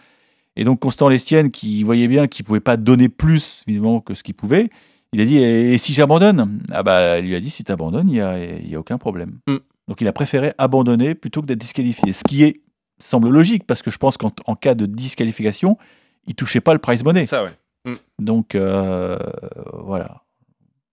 Et 0.56 0.64
donc 0.64 0.80
Constant 0.80 1.08
Lestienne, 1.08 1.50
qui 1.50 1.82
voyait 1.82 2.08
bien 2.08 2.26
qu'il 2.26 2.42
ne 2.42 2.46
pouvait 2.46 2.60
pas 2.60 2.76
donner 2.76 3.08
plus 3.08 3.62
visiblement 3.66 4.00
que 4.00 4.14
ce 4.14 4.22
qu'il 4.22 4.34
pouvait, 4.34 4.70
il 5.12 5.20
a 5.20 5.24
dit 5.24 5.36
Et, 5.38 5.74
et 5.74 5.78
si 5.78 5.92
j'abandonne? 5.92 6.60
Ah 6.70 6.82
bah, 6.82 7.18
il 7.18 7.26
lui 7.26 7.36
a 7.36 7.40
dit 7.40 7.50
Si 7.50 7.62
tu 7.62 7.70
abandonnes, 7.70 8.08
il 8.08 8.14
n'y 8.14 8.20
a, 8.20 8.38
y 8.38 8.74
a 8.74 8.80
aucun 8.80 8.98
problème. 8.98 9.38
Mm. 9.46 9.56
Donc 9.86 10.00
il 10.00 10.08
a 10.08 10.12
préféré 10.12 10.52
abandonner 10.58 11.14
plutôt 11.14 11.40
que 11.40 11.46
d'être 11.46 11.60
disqualifié. 11.60 12.12
Ce 12.12 12.24
qui 12.24 12.42
est, 12.42 12.60
semble 12.98 13.28
logique 13.28 13.64
parce 13.64 13.82
que 13.82 13.90
je 13.90 13.98
pense 13.98 14.16
qu'en 14.16 14.32
en 14.46 14.56
cas 14.56 14.74
de 14.74 14.86
disqualification, 14.86 15.78
il 16.26 16.34
touchait 16.34 16.60
pas 16.60 16.72
le 16.72 16.80
prize 16.80 17.04
money. 17.04 17.26
Ça, 17.26 17.44
ouais. 17.44 17.94
Donc 18.18 18.54
euh, 18.54 19.18
voilà. 19.72 20.22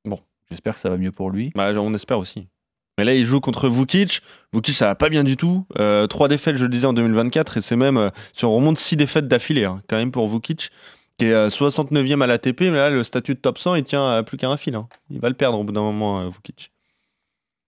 Bon. 0.05 0.19
J'espère 0.51 0.75
que 0.75 0.79
ça 0.79 0.89
va 0.89 0.97
mieux 0.97 1.11
pour 1.11 1.31
lui. 1.31 1.51
Bah, 1.55 1.71
on 1.77 1.93
espère 1.95 2.19
aussi. 2.19 2.47
Mais 2.97 3.05
là, 3.05 3.15
il 3.15 3.25
joue 3.25 3.39
contre 3.39 3.69
Vukic. 3.69 4.21
Vukic, 4.53 4.75
ça 4.75 4.85
va 4.87 4.95
pas 4.95 5.09
bien 5.09 5.23
du 5.23 5.35
tout. 5.35 5.65
Euh, 5.79 6.05
trois 6.07 6.27
défaites, 6.27 6.57
je 6.57 6.63
le 6.63 6.69
disais, 6.69 6.85
en 6.85 6.93
2024. 6.93 7.57
Et 7.57 7.61
c'est 7.61 7.75
même, 7.75 7.97
euh, 7.97 8.09
si 8.33 8.45
on 8.45 8.53
remonte 8.55 8.77
six 8.77 8.95
défaites 8.97 9.27
d'affilée, 9.27 9.65
hein, 9.65 9.81
quand 9.89 9.97
même, 9.97 10.11
pour 10.11 10.27
Vukic, 10.27 10.69
qui 11.17 11.25
est 11.25 11.33
euh, 11.33 11.49
69e 11.49 12.21
à 12.21 12.27
l'ATP. 12.27 12.61
Mais 12.61 12.71
là, 12.77 12.89
le 12.91 13.03
statut 13.03 13.33
de 13.33 13.39
top 13.39 13.57
100, 13.57 13.75
il 13.75 13.83
tient 13.83 14.07
à 14.07 14.21
plus 14.23 14.37
qu'un 14.37 14.55
fil. 14.57 14.75
hein. 14.75 14.87
Il 15.09 15.19
va 15.19 15.29
le 15.29 15.35
perdre 15.35 15.57
au 15.59 15.63
bout 15.63 15.71
d'un 15.73 15.81
moment, 15.81 16.19
euh, 16.19 16.29
Vukic. 16.29 16.71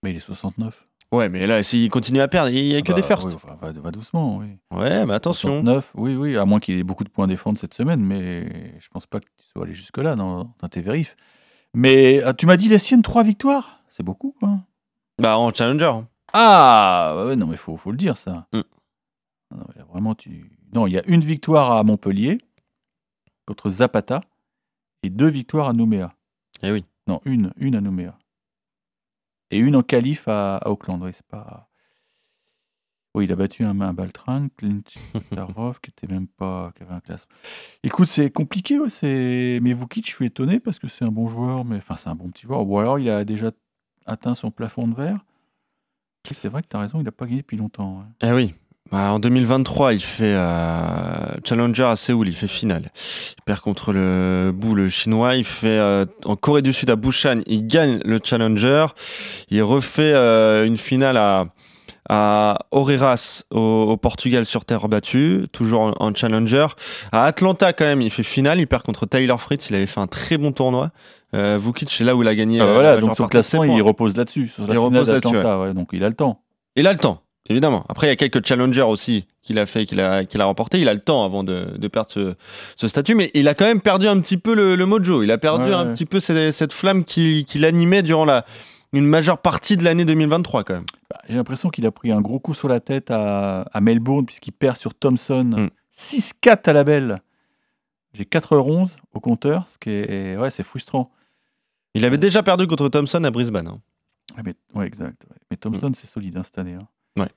Mais 0.03 0.11
il 0.11 0.17
est 0.17 0.19
69. 0.19 0.85
Ouais, 1.11 1.29
mais 1.29 1.47
là, 1.47 1.63
s'il 1.63 1.89
continue 1.89 2.19
à 2.19 2.27
perdre, 2.27 2.49
il 2.49 2.65
y 2.65 2.75
a 2.75 2.81
que 2.81 2.91
Ah 2.91 2.95
des 2.95 3.01
bah, 3.01 3.07
firsts. 3.07 3.25
oui, 3.29 3.33
enfin, 3.35 3.55
va, 3.61 3.71
va 3.71 3.91
doucement, 3.91 4.37
oui. 4.37 4.47
Ouais, 4.71 5.05
mais 5.05 5.13
attention. 5.13 5.49
69, 5.61 5.91
oui, 5.95 6.15
oui, 6.15 6.37
à 6.37 6.45
moins 6.45 6.59
qu'il 6.59 6.77
ait 6.77 6.83
beaucoup 6.83 7.03
de 7.03 7.09
points 7.09 7.25
à 7.25 7.27
défendre 7.27 7.57
cette 7.57 7.73
semaine, 7.73 8.01
mais 8.01 8.73
je 8.79 8.87
pense 8.89 9.05
pas 9.05 9.19
que 9.19 9.25
tu 9.25 9.45
sois 9.53 9.63
allé 9.63 9.73
jusque-là 9.73 10.15
dans, 10.15 10.53
dans 10.59 10.67
tes 10.67 10.81
vérifs. 10.81 11.15
Mais 11.73 12.21
ah, 12.23 12.33
tu 12.33 12.45
m'as 12.47 12.57
dit 12.57 12.69
les 12.69 12.79
siennes, 12.79 13.01
trois 13.03 13.23
victoires? 13.23 13.81
C'est 13.89 14.03
beaucoup, 14.03 14.35
quoi. 14.39 14.59
Bah, 15.19 15.37
en 15.37 15.49
challenger. 15.51 15.91
Ah 16.33 17.23
ouais, 17.25 17.35
Non, 17.35 17.47
mais 17.47 17.57
faut, 17.57 17.77
faut 17.77 17.91
le 17.91 17.97
dire, 17.97 18.17
ça. 18.17 18.47
Mm. 18.53 18.61
Non, 19.51 19.65
mais 19.69 19.75
là, 19.79 19.85
vraiment, 19.85 20.15
tu... 20.15 20.51
non, 20.73 20.87
il 20.87 20.93
y 20.93 20.97
a 20.97 21.05
une 21.07 21.21
victoire 21.21 21.71
à 21.71 21.83
Montpellier 21.83 22.39
contre 23.45 23.69
Zapata 23.69 24.21
et 25.03 25.09
deux 25.09 25.29
victoires 25.29 25.69
à 25.69 25.73
Nouméa. 25.73 26.13
Eh 26.63 26.71
oui. 26.71 26.85
Non, 27.07 27.21
une, 27.25 27.53
une 27.57 27.75
à 27.75 27.81
Nouméa. 27.81 28.17
Et 29.51 29.59
une 29.59 29.75
en 29.75 29.83
qualif 29.83 30.27
à, 30.27 30.57
à 30.57 30.69
Auckland. 30.69 31.01
Oui, 31.01 31.11
c'est 31.13 31.25
pas. 31.27 31.69
Oui, 33.13 33.25
il 33.25 33.31
a 33.31 33.35
battu 33.37 33.63
un, 33.63 33.79
un 33.79 33.93
Baltran, 33.93 34.47
Clint 34.57 34.81
Tarov, 35.33 35.79
qui 35.79 35.91
était 35.91 36.07
même 36.07 36.27
pas, 36.27 36.73
qui 36.75 36.83
avait 36.83 36.95
un 36.95 36.99
classe. 36.99 37.27
Écoute, 37.83 38.07
c'est 38.07 38.29
compliqué, 38.31 38.77
ouais, 38.79 38.89
c'est. 38.89 39.59
Mais 39.61 39.73
Vukic, 39.73 40.05
je 40.09 40.13
suis 40.13 40.25
étonné 40.25 40.59
parce 40.59 40.79
que 40.79 40.87
c'est 40.89 41.05
un 41.05 41.11
bon 41.11 41.27
joueur, 41.27 41.63
mais 41.63 41.77
enfin, 41.77 41.95
c'est 41.95 42.09
un 42.09 42.15
bon 42.15 42.29
petit 42.29 42.47
joueur. 42.47 42.67
Ou 42.67 42.77
alors, 42.79 42.99
il 42.99 43.09
a 43.09 43.23
déjà 43.23 43.51
atteint 44.05 44.33
son 44.33 44.51
plafond 44.51 44.87
de 44.87 44.95
verre. 44.95 45.19
C'est 46.41 46.47
vrai 46.47 46.63
que 46.63 46.67
tu 46.67 46.75
as 46.75 46.79
raison, 46.79 46.99
il 46.99 47.03
n'a 47.03 47.11
pas 47.11 47.25
gagné 47.25 47.41
depuis 47.41 47.57
longtemps. 47.57 47.99
ouais. 47.99 48.29
Eh 48.29 48.33
oui. 48.33 48.53
Bah, 48.91 49.11
en 49.11 49.19
2023, 49.19 49.93
il 49.93 49.99
fait 49.99 50.33
euh, 50.35 51.25
challenger 51.43 51.83
à 51.85 51.95
Séoul, 51.95 52.27
il 52.27 52.35
fait 52.35 52.47
finale. 52.47 52.91
Il 53.37 53.43
perd 53.43 53.59
contre 53.61 53.91
le 53.91 54.51
Bou, 54.53 54.75
le 54.75 54.89
chinois. 54.89 55.35
Il 55.35 55.43
fait 55.43 55.67
euh, 55.67 56.05
en 56.25 56.35
Corée 56.35 56.61
du 56.61 56.71
Sud 56.71 56.91
à 56.91 56.95
Busan, 56.95 57.41
il 57.47 57.65
gagne 57.65 57.99
le 58.05 58.19
challenger. 58.23 58.85
Il 59.49 59.63
refait 59.63 60.13
euh, 60.13 60.67
une 60.67 60.77
finale 60.77 61.17
à, 61.17 61.45
à 62.09 62.59
Oreiras 62.69 63.43
au, 63.49 63.59
au 63.59 63.97
Portugal 63.97 64.45
sur 64.45 64.65
terre 64.65 64.87
battue, 64.87 65.47
toujours 65.51 65.81
en, 65.81 65.93
en 65.99 66.13
challenger. 66.13 66.67
À 67.11 67.25
Atlanta 67.25 67.73
quand 67.73 67.85
même, 67.85 68.01
il 68.01 68.11
fait 68.11 68.21
finale. 68.21 68.59
Il 68.59 68.67
perd 68.67 68.83
contre 68.83 69.07
Tyler 69.07 69.35
Fritz. 69.39 69.67
Il 69.71 69.75
avait 69.75 69.87
fait 69.87 69.99
un 69.99 70.07
très 70.07 70.37
bon 70.37 70.51
tournoi. 70.51 70.91
Euh, 71.35 71.57
Vukic, 71.61 71.91
c'est 71.91 72.03
là 72.03 72.15
où 72.15 72.21
il 72.23 72.27
a 72.27 72.35
gagné. 72.35 72.59
Ah 72.61 72.65
bah 72.65 72.69
euh, 72.71 72.73
voilà, 72.75 72.95
la 72.95 73.01
donc 73.01 73.17
son 73.17 73.27
classement, 73.27 73.63
il 73.63 73.81
repose 73.81 74.15
là-dessus. 74.15 74.51
Il 74.57 74.77
repose 74.77 75.09
là-dessus, 75.09 75.37
ouais, 75.37 75.73
donc 75.73 75.89
il 75.93 76.03
a 76.03 76.07
le 76.09 76.15
temps. 76.15 76.41
Il 76.75 76.87
a 76.87 76.93
le 76.93 76.97
temps. 76.99 77.21
évidemment. 77.49 77.85
Après, 77.89 78.07
il 78.07 78.09
y 78.09 78.13
a 78.13 78.15
quelques 78.15 78.45
challengers 78.45 78.81
aussi 78.81 79.27
qu'il 79.41 79.59
a 79.59 79.65
fait, 79.65 79.85
qu'il 79.85 79.99
a, 80.01 80.25
qu'il 80.25 80.41
a 80.41 80.45
remporté. 80.45 80.79
Il 80.79 80.89
a 80.89 80.93
le 80.93 80.99
temps 81.01 81.23
avant 81.25 81.43
de, 81.43 81.77
de 81.77 81.87
perdre 81.87 82.09
ce, 82.11 82.35
ce, 82.77 82.87
statut, 82.87 83.15
mais 83.15 83.31
il 83.33 83.47
a 83.47 83.53
quand 83.53 83.65
même 83.65 83.81
perdu 83.81 84.07
un 84.07 84.19
petit 84.19 84.37
peu 84.37 84.55
le, 84.55 84.75
le 84.75 84.85
mojo. 84.85 85.21
Il 85.23 85.31
a 85.31 85.37
perdu 85.37 85.65
Ouais, 85.65 85.73
un 85.73 85.87
petit 85.93 86.05
peu 86.05 86.19
cette, 86.19 86.51
cette 86.53 86.73
flamme 86.73 87.03
qui, 87.03 87.45
qui 87.45 87.59
l'animait 87.59 88.01
durant 88.01 88.25
la, 88.25 88.45
une 88.93 89.05
majeure 89.05 89.37
partie 89.37 89.77
de 89.77 89.83
l'année 89.83 90.05
2023 90.05 90.63
quand 90.63 90.73
même. 90.75 90.85
Bah, 91.09 91.19
J'ai 91.29 91.35
l'impression 91.35 91.69
qu'il 91.69 91.85
a 91.85 91.91
pris 91.91 92.11
un 92.11 92.21
gros 92.21 92.39
coup 92.39 92.53
sur 92.53 92.67
la 92.67 92.79
tête 92.79 93.11
à, 93.11 93.61
à 93.73 93.81
Melbourne, 93.81 94.25
puisqu'il 94.25 94.51
perd 94.53 94.77
sur 94.77 94.93
Thompson 94.93 95.43
Mm. 95.45 95.69
6-4 95.97 96.69
à 96.69 96.73
la 96.73 96.83
belle. 96.83 97.17
J'ai 98.13 98.23
4h11 98.23 98.91
au 99.13 99.19
compteur, 99.19 99.67
ce 99.73 99.77
qui 99.77 99.89
est, 99.91 100.37
ouais, 100.37 100.49
c'est 100.51 100.63
frustrant. 100.63 101.11
Il 101.95 102.05
avait 102.05 102.17
déjà 102.17 102.43
perdu 102.43 102.67
contre 102.67 102.89
Thompson 102.89 103.23
à 103.23 103.31
Brisbane. 103.31 103.67
hein. 103.67 103.81
Mais, 104.43 104.53
ouais, 104.73 104.85
exact. 104.85 105.25
ouais. 105.29 105.37
Mais 105.49 105.57
Thompson, 105.57 105.91
c'est 105.95 106.07
solide 106.07 106.35
hein, 106.37 106.43
cette 106.43 106.57
année. 106.57 106.73
hein. 106.73 106.87
Ouais. 107.17 107.29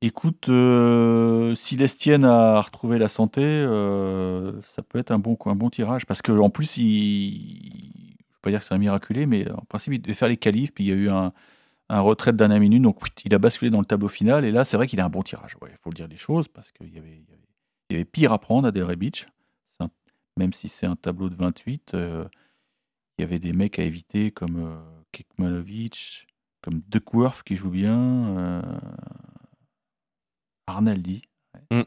Écoute, 0.00 0.48
euh, 0.48 1.54
si 1.54 1.76
Lestienne 1.76 2.24
a 2.24 2.60
retrouvé 2.60 2.98
la 2.98 3.08
santé, 3.08 3.42
euh, 3.42 4.60
ça 4.62 4.82
peut 4.82 4.98
être 4.98 5.10
un 5.10 5.18
bon, 5.18 5.36
un 5.46 5.54
bon 5.54 5.70
tirage. 5.70 6.06
Parce 6.06 6.22
qu'en 6.22 6.50
plus, 6.50 6.76
il... 6.78 7.92
je 7.92 8.08
ne 8.08 8.10
veux 8.10 8.40
pas 8.42 8.50
dire 8.50 8.60
que 8.60 8.66
c'est 8.66 8.74
un 8.74 8.78
miraculé, 8.78 9.26
mais 9.26 9.50
en 9.50 9.62
principe, 9.68 9.92
il 9.94 10.00
devait 10.02 10.14
faire 10.14 10.28
les 10.28 10.36
qualifs. 10.36 10.72
Puis 10.74 10.84
il 10.84 10.88
y 10.88 10.92
a 10.92 10.96
eu 10.96 11.08
un, 11.10 11.32
un 11.90 12.00
retrait 12.00 12.32
de 12.32 12.36
dernière 12.38 12.60
minute. 12.60 12.82
Donc 12.82 12.98
il 13.24 13.34
a 13.34 13.38
basculé 13.38 13.70
dans 13.70 13.80
le 13.80 13.86
tableau 13.86 14.08
final. 14.08 14.44
Et 14.44 14.50
là, 14.50 14.64
c'est 14.64 14.76
vrai 14.76 14.86
qu'il 14.86 15.00
a 15.00 15.04
un 15.04 15.10
bon 15.10 15.22
tirage. 15.22 15.56
Il 15.62 15.76
faut 15.82 15.90
le 15.90 15.94
dire 15.94 16.08
les 16.08 16.16
choses. 16.16 16.48
Parce 16.48 16.70
qu'il 16.72 16.92
y 16.92 16.98
avait, 16.98 17.08
il 17.10 17.30
y 17.30 17.32
avait- 17.32 17.48
il 17.90 17.92
y 17.92 17.96
avait 17.96 18.04
pire 18.06 18.32
à 18.32 18.38
prendre 18.38 18.66
à 18.68 18.72
Delray 18.72 18.96
Beach. 18.96 19.26
Un- 19.80 19.88
même 20.38 20.52
si 20.54 20.68
c'est 20.68 20.86
un 20.86 20.96
tableau 20.96 21.28
de 21.28 21.34
28, 21.36 21.92
euh, 21.94 22.24
il 23.18 23.22
y 23.22 23.24
avait 23.24 23.38
des 23.38 23.52
mecs 23.52 23.78
à 23.78 23.82
éviter 23.82 24.30
comme 24.30 24.56
euh, 24.56 24.76
Kekmanovic, 25.12 26.26
comme 26.62 26.80
Duckworth 26.88 27.42
qui 27.44 27.56
joue 27.56 27.70
bien, 27.70 27.98
euh, 28.38 28.62
Arnaldi. 30.66 31.22
ouais. 31.70 31.78
Mm. 31.78 31.84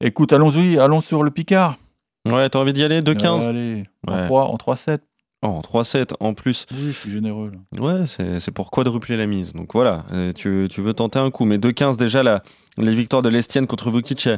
Écoute, 0.00 0.32
allons-y, 0.32 0.78
allons 0.78 1.00
sur 1.00 1.22
le 1.22 1.30
Picard. 1.30 1.78
Ouais, 2.26 2.48
t'as 2.50 2.58
envie 2.58 2.72
d'y 2.72 2.82
aller 2.82 3.00
2-15 3.02 3.40
Allez, 3.40 3.84
en 4.06 4.12
Ouais. 4.14 4.26
3, 4.26 4.44
en 4.46 4.56
3-7. 4.56 5.00
Oh, 5.42 5.46
En 5.48 5.60
3-7 5.60 6.14
en 6.20 6.34
plus. 6.34 6.66
Oui, 6.72 6.88
je 6.88 6.92
suis 6.92 7.10
généreux. 7.10 7.52
là. 7.72 7.80
Ouais, 7.80 8.06
c'est 8.06 8.50
pour 8.50 8.70
quadrupler 8.70 9.16
la 9.16 9.26
mise. 9.26 9.52
Donc 9.52 9.72
voilà, 9.74 10.04
euh, 10.12 10.32
tu, 10.32 10.66
tu 10.70 10.80
veux 10.80 10.92
tenter 10.92 11.18
un 11.18 11.30
coup. 11.30 11.44
Mais 11.44 11.58
2-15 11.58 11.96
déjà, 11.96 12.22
la, 12.22 12.42
les 12.78 12.94
victoires 12.94 13.22
de 13.22 13.28
l'Estienne 13.28 13.66
contre 13.66 13.90
Vukic, 13.90 14.28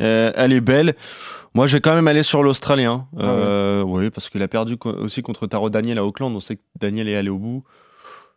euh, 0.00 0.32
elle 0.34 0.52
est 0.52 0.60
belle. 0.60 0.94
Moi, 1.54 1.66
je 1.66 1.76
vais 1.76 1.80
quand 1.80 1.94
même 1.94 2.06
aller 2.08 2.22
sur 2.22 2.42
l'Australien. 2.42 3.06
Ah 3.18 3.22
Euh, 3.24 3.82
oui, 3.82 4.10
parce 4.10 4.28
qu'il 4.30 4.42
a 4.42 4.48
perdu 4.48 4.76
co- 4.76 4.92
aussi 4.92 5.20
contre 5.22 5.46
Taro 5.46 5.68
Daniel 5.70 5.98
à 5.98 6.04
Auckland. 6.04 6.34
On 6.34 6.40
sait 6.40 6.56
que 6.56 6.62
Daniel 6.78 7.08
est 7.08 7.16
allé 7.16 7.28
au 7.28 7.38
bout. 7.38 7.64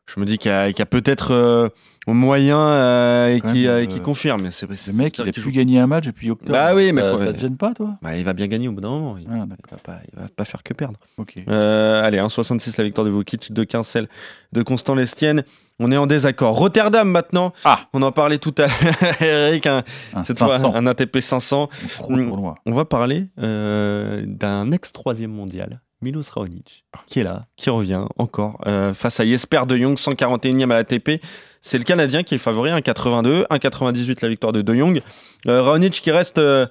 Je 0.06 0.20
me 0.20 0.26
dis 0.26 0.38
qu'il 0.38 0.52
y 0.52 0.54
a, 0.82 0.86
peut-être 0.86 1.32
euh, 1.32 1.70
moyen 2.08 2.60
euh, 2.60 3.40
qui, 3.40 3.68
euh, 3.68 3.84
euh, 3.84 3.86
qui 3.86 4.02
confirme. 4.02 4.52
C'est 4.52 4.68
Le 4.70 4.94
mec, 4.94 5.18
il 5.18 5.30
a 5.30 5.32
plus 5.32 5.52
gagné 5.52 5.80
un 5.80 5.88
match 5.88 6.06
depuis 6.08 6.30
octobre. 6.30 6.52
Bah 6.52 6.76
oui, 6.76 6.92
mais 6.92 7.02
ça, 7.02 7.14
faut- 7.14 7.20
ça 7.20 7.32
te 7.34 7.40
gêne 7.40 7.56
pas, 7.56 7.74
toi? 7.74 7.96
Bah, 8.02 8.18
il 8.18 8.26
va 8.26 8.34
bien 8.34 8.48
gagner 8.48 8.68
au 8.68 8.74
bout 8.74 8.82
d'un 8.82 8.90
moment. 8.90 9.18
Il, 9.18 9.26
Ah, 9.32 9.36
il 9.36 9.40
va 9.72 9.78
pas, 9.82 10.00
il 10.14 10.20
va 10.20 10.28
pas 10.28 10.44
faire 10.44 10.62
que 10.62 10.74
perdre. 10.74 11.00
Ok. 11.18 11.36
Euh, 11.48 12.04
allez, 12.04 12.18
1,66 12.20 12.78
la 12.78 12.84
victoire 12.84 13.06
de 13.06 13.12
Vukic, 13.12 13.54
2,15 13.54 13.84
celle 13.88 14.10
de 14.52 14.62
Constant 14.62 14.94
Lestienne. 14.94 15.46
On 15.80 15.90
est 15.90 15.98
en 15.98 16.06
désaccord. 16.06 16.58
Rotterdam 16.58 17.10
maintenant. 17.10 17.54
Ah. 17.64 17.88
On 17.94 18.02
en 18.02 18.12
parlait 18.12 18.40
tout 18.40 18.54
à 18.58 18.68
l'heure, 18.68 19.22
Eric. 19.22 19.66
un- 19.68 19.84
Un 20.14 20.24
cette 20.26 20.38
500, 20.38 20.72
fois, 20.72 20.78
un 20.78 20.86
ATP 20.86 21.22
500. 21.22 21.70
gros 21.98 22.12
Mm. 22.18 22.28
tournoi. 22.28 22.56
On 22.66 22.74
va 22.74 22.84
parler 22.84 23.28
euh, 23.40 24.22
d'un 24.28 24.70
ex-troisième 24.74 25.32
mondial, 25.32 25.80
Milos 26.04 26.30
Raonic, 26.32 26.86
qui 27.08 27.20
est 27.20 27.24
là, 27.24 27.48
qui 27.56 27.70
revient 27.70 28.02
encore 28.18 28.62
euh, 28.68 28.94
face 28.94 29.20
à 29.20 29.26
Jesper 29.26 29.62
de 29.68 29.78
Jong, 29.78 29.96
141e 29.96 30.70
à 30.72 30.76
l'ATP. 30.76 31.24
C'est 31.62 31.78
le 31.78 31.86
Canadien 31.86 32.24
qui 32.24 32.36
est 32.36 32.40
favori, 32.40 32.70
1,82, 32.72 33.48
1,98 33.48 34.20
la 34.22 34.30
victoire 34.30 34.52
de 34.52 34.62
De 34.62 34.76
Jong. 34.76 35.02
Euh, 35.48 35.62
Raonic 35.62 35.94
qui 35.94 36.12
reste 36.12 36.38
euh, 36.38 36.68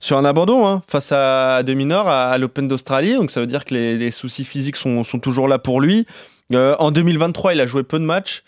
sur 0.00 0.18
un 0.18 0.24
abandon 0.24 0.66
hein, 0.66 0.82
face 0.88 1.12
à 1.12 1.62
Demi-Nord, 1.62 2.08
à, 2.08 2.30
à 2.30 2.38
l'Open 2.38 2.66
d'Australie. 2.66 3.14
Donc 3.14 3.30
ça 3.30 3.40
veut 3.40 3.46
dire 3.46 3.64
que 3.64 3.74
les, 3.74 4.10
soucis 4.10 4.44
physiques 4.44 4.76
sont, 4.76 5.04
toujours 5.22 5.46
là 5.46 5.58
pour 5.58 5.80
lui. 5.80 6.06
En 6.52 6.90
2023, 6.90 7.54
il 7.54 7.60
a 7.60 7.66
joué 7.66 7.84
peu 7.84 7.98
de 7.98 8.04
matchs. 8.04 8.42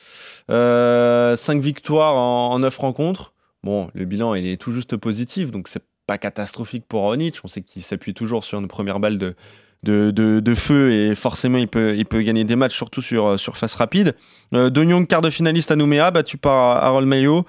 5 0.48 1.62
victoires 1.62 2.16
en, 2.16 2.50
en 2.50 2.58
9 2.58 2.76
rencontres. 2.76 3.32
Bon, 3.62 3.88
le 3.94 4.04
bilan, 4.04 4.34
il 4.34 4.46
est 4.46 4.60
tout 4.60 4.72
juste 4.72 4.96
positif, 4.96 5.50
donc 5.50 5.68
c'est 5.68 5.82
pas 6.06 6.18
catastrophique 6.18 6.84
pour 6.86 7.02
Raonic. 7.02 7.38
On 7.44 7.48
sait 7.48 7.62
qu'il 7.62 7.82
s'appuie 7.82 8.12
toujours 8.12 8.44
sur 8.44 8.58
une 8.58 8.68
première 8.68 9.00
balle 9.00 9.16
de, 9.16 9.34
de, 9.84 10.54
feu 10.54 10.92
et 10.92 11.14
forcément, 11.14 11.58
il 11.58 11.68
peut, 11.68 11.96
il 11.96 12.04
peut 12.06 12.22
gagner 12.22 12.44
des 12.44 12.56
matchs, 12.56 12.74
surtout 12.74 13.02
sur 13.02 13.26
euh, 13.26 13.36
surface 13.36 13.74
rapide. 13.74 14.14
Euh, 14.54 14.70
quart 15.06 15.22
de 15.22 15.30
finaliste 15.30 15.70
à 15.70 15.76
Nouméa, 15.76 16.10
battu 16.10 16.38
par 16.38 16.82
Harold 16.82 17.06
Mayo. 17.06 17.44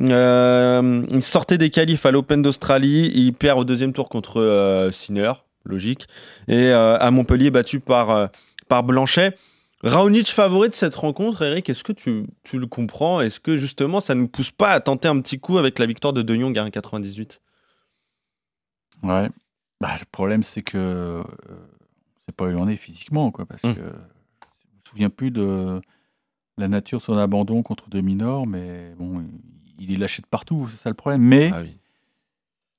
Euh, 0.00 1.04
il 1.10 1.22
sortait 1.22 1.58
des 1.58 1.70
qualifs 1.70 2.06
à 2.06 2.10
l'Open 2.10 2.42
d'Australie. 2.42 3.10
Il 3.14 3.32
perd 3.32 3.58
au 3.58 3.64
deuxième 3.64 3.92
tour 3.92 4.08
contre 4.08 4.40
euh, 4.40 4.90
Sinner, 4.90 5.32
logique. 5.64 6.06
Et 6.46 6.68
euh, 6.68 6.98
à 6.98 7.10
Montpellier, 7.10 7.50
battu 7.50 7.80
par, 7.80 8.30
par 8.68 8.82
Blanchet. 8.82 9.34
Raonic 9.84 10.28
favori 10.28 10.68
de 10.68 10.74
cette 10.74 10.96
rencontre, 10.96 11.42
Eric, 11.42 11.70
est-ce 11.70 11.84
que 11.84 11.92
tu, 11.92 12.26
tu 12.42 12.58
le 12.58 12.66
comprends? 12.66 13.20
Est-ce 13.20 13.38
que 13.38 13.56
justement 13.56 14.00
ça 14.00 14.16
ne 14.16 14.22
nous 14.22 14.28
pousse 14.28 14.50
pas 14.50 14.70
à 14.70 14.80
tenter 14.80 15.06
un 15.06 15.20
petit 15.20 15.38
coup 15.38 15.56
avec 15.56 15.78
la 15.78 15.86
victoire 15.86 16.12
de 16.12 16.22
De 16.22 16.34
Jong 16.34 16.58
à 16.58 16.64
1,98 16.64 17.38
Ouais. 19.04 19.28
Bah, 19.80 19.94
le 19.98 20.04
problème, 20.10 20.42
c'est 20.42 20.62
que 20.62 21.22
pas 22.32 22.46
où 22.46 22.50
il 22.50 22.56
en 22.56 22.68
est 22.68 22.76
physiquement, 22.76 23.30
quoi, 23.30 23.46
parce 23.46 23.62
Mm. 23.64 23.74
que 23.74 23.80
je 23.80 23.84
me 23.86 24.82
souviens 24.84 25.10
plus 25.10 25.30
de 25.30 25.80
la 26.56 26.68
nature 26.68 26.98
de 26.98 27.04
son 27.04 27.16
abandon 27.18 27.62
contre 27.62 27.88
Demi-Nord, 27.90 28.46
mais 28.46 28.94
bon, 28.98 29.20
il, 29.78 29.84
il 29.84 29.92
est 29.92 29.96
lâché 29.96 30.22
de 30.22 30.26
partout, 30.26 30.68
c'est 30.70 30.76
ça 30.82 30.90
le 30.90 30.94
problème. 30.94 31.22
Mais 31.22 31.50
Ah 31.54 31.60
oui. 31.62 31.76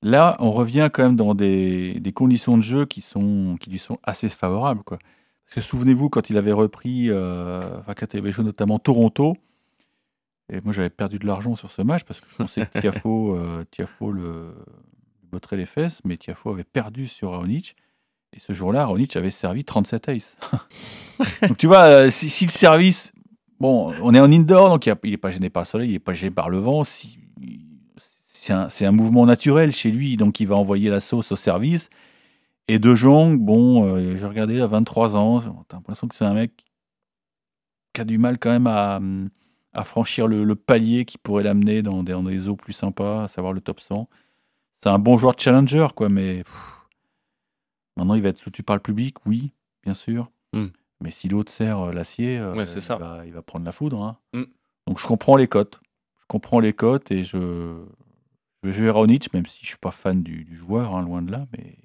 là, 0.02 0.36
on 0.38 0.50
revient 0.50 0.90
quand 0.92 1.02
même 1.02 1.16
dans 1.16 1.34
des, 1.34 1.98
des 2.00 2.12
conditions 2.12 2.56
de 2.56 2.62
jeu 2.62 2.84
qui, 2.86 3.00
sont, 3.00 3.56
qui 3.60 3.70
lui 3.70 3.78
sont 3.78 3.98
assez 4.02 4.28
favorables, 4.28 4.82
quoi. 4.82 4.98
Parce 5.46 5.54
que 5.54 5.60
souvenez-vous, 5.62 6.08
quand 6.10 6.30
il 6.30 6.36
avait 6.36 6.52
repris, 6.52 7.06
euh, 7.10 7.78
enfin, 7.80 7.94
quand 7.94 8.14
il 8.14 8.18
avait 8.18 8.32
joué 8.32 8.44
notamment 8.44 8.78
Toronto, 8.78 9.36
et 10.52 10.60
moi 10.62 10.72
j'avais 10.72 10.90
perdu 10.90 11.18
de 11.18 11.26
l'argent 11.26 11.54
sur 11.56 11.70
ce 11.70 11.80
match 11.82 12.02
parce 12.04 12.20
que 12.20 12.26
je 12.30 12.36
pensais 12.36 12.66
que 12.66 12.78
Tiafo, 12.80 13.36
euh, 13.36 13.64
Tiafo 13.70 14.10
le, 14.12 14.54
lui 15.22 15.28
botterait 15.30 15.56
les 15.56 15.66
fesses, 15.66 16.00
mais 16.04 16.16
Tiafo 16.16 16.50
avait 16.50 16.64
perdu 16.64 17.06
sur 17.06 17.30
Raonic. 17.30 17.76
Et 18.32 18.38
ce 18.38 18.52
jour-là, 18.52 18.86
Raonic 18.86 19.16
avait 19.16 19.30
servi 19.30 19.64
37 19.64 20.08
aces. 20.08 20.36
donc 21.48 21.58
tu 21.58 21.66
vois, 21.66 21.84
euh, 21.84 22.10
si, 22.10 22.46
le 22.46 22.50
service, 22.50 23.12
bon, 23.58 23.92
on 24.02 24.14
est 24.14 24.20
en 24.20 24.30
indoor, 24.30 24.68
donc 24.68 24.86
il 24.86 25.10
n'est 25.10 25.16
pas 25.16 25.30
gêné 25.30 25.50
par 25.50 25.62
le 25.62 25.66
soleil, 25.66 25.90
il 25.90 25.92
n'est 25.92 25.98
pas 25.98 26.14
gêné 26.14 26.30
par 26.30 26.48
le 26.48 26.58
vent. 26.58 26.82
C'est 26.84 28.84
un, 28.84 28.92
mouvement 28.92 29.26
naturel 29.26 29.72
chez 29.72 29.90
lui, 29.90 30.16
donc 30.16 30.40
il 30.40 30.46
va 30.46 30.56
envoyer 30.56 30.90
la 30.90 31.00
sauce 31.00 31.32
au 31.32 31.36
service. 31.36 31.90
Et 32.68 32.78
De 32.78 32.94
Jong, 32.94 33.38
bon, 33.38 33.96
euh, 33.96 34.16
j'ai 34.16 34.26
regardé 34.26 34.60
à 34.60 34.66
23 34.68 35.16
ans, 35.16 35.40
t'as 35.68 35.76
l'impression 35.76 36.06
que 36.06 36.14
c'est 36.14 36.24
un 36.24 36.34
mec 36.34 36.52
qui 37.92 38.00
a 38.00 38.04
du 38.04 38.18
mal 38.18 38.38
quand 38.38 38.50
même 38.50 38.68
à, 38.68 39.00
franchir 39.84 40.28
le, 40.28 40.54
palier 40.54 41.04
qui 41.04 41.18
pourrait 41.18 41.42
l'amener 41.42 41.82
dans 41.82 42.04
des, 42.04 42.12
dans 42.12 42.24
eaux 42.24 42.56
plus 42.56 42.72
sympas, 42.72 43.24
à 43.24 43.28
savoir 43.28 43.52
le 43.52 43.60
top 43.60 43.80
100. 43.80 44.08
C'est 44.82 44.88
un 44.88 44.98
bon 44.98 45.16
joueur 45.16 45.34
challenger, 45.36 45.88
quoi, 45.94 46.08
mais 46.08 46.44
maintenant 48.00 48.14
il 48.14 48.22
va 48.22 48.30
être 48.30 48.38
soutenu 48.38 48.62
par 48.64 48.74
le 48.76 48.82
public, 48.82 49.16
oui, 49.26 49.52
bien 49.84 49.94
sûr. 49.94 50.30
Mm. 50.52 50.66
Mais 51.02 51.10
si 51.10 51.28
l'autre 51.28 51.50
serre 51.52 51.78
euh, 51.80 51.92
l'acier, 51.92 52.38
euh, 52.38 52.54
Ouais. 52.54 52.64
Il, 52.64 52.80
va, 52.98 53.22
il 53.26 53.32
va 53.32 53.42
prendre 53.42 53.64
la 53.64 53.72
foudre. 53.72 54.02
hein. 54.02 54.18
Mm. 54.34 54.44
Donc 54.86 54.98
je 54.98 55.06
comprends 55.06 55.36
les 55.36 55.46
cotes. 55.48 55.80
Je 56.18 56.24
comprends 56.26 56.60
les 56.60 56.72
cotes 56.72 57.10
et 57.10 57.24
je, 57.24 57.78
je 58.62 58.68
vais 58.68 58.72
jouer 58.72 58.90
Raonic, 58.90 59.32
même 59.32 59.46
si 59.46 59.60
je 59.62 59.68
suis 59.68 59.78
pas 59.78 59.90
fan 59.92 60.22
du, 60.22 60.44
du 60.44 60.56
joueur, 60.56 60.94
hein, 60.94 61.02
loin 61.02 61.22
de 61.22 61.30
là, 61.32 61.46
mais 61.56 61.76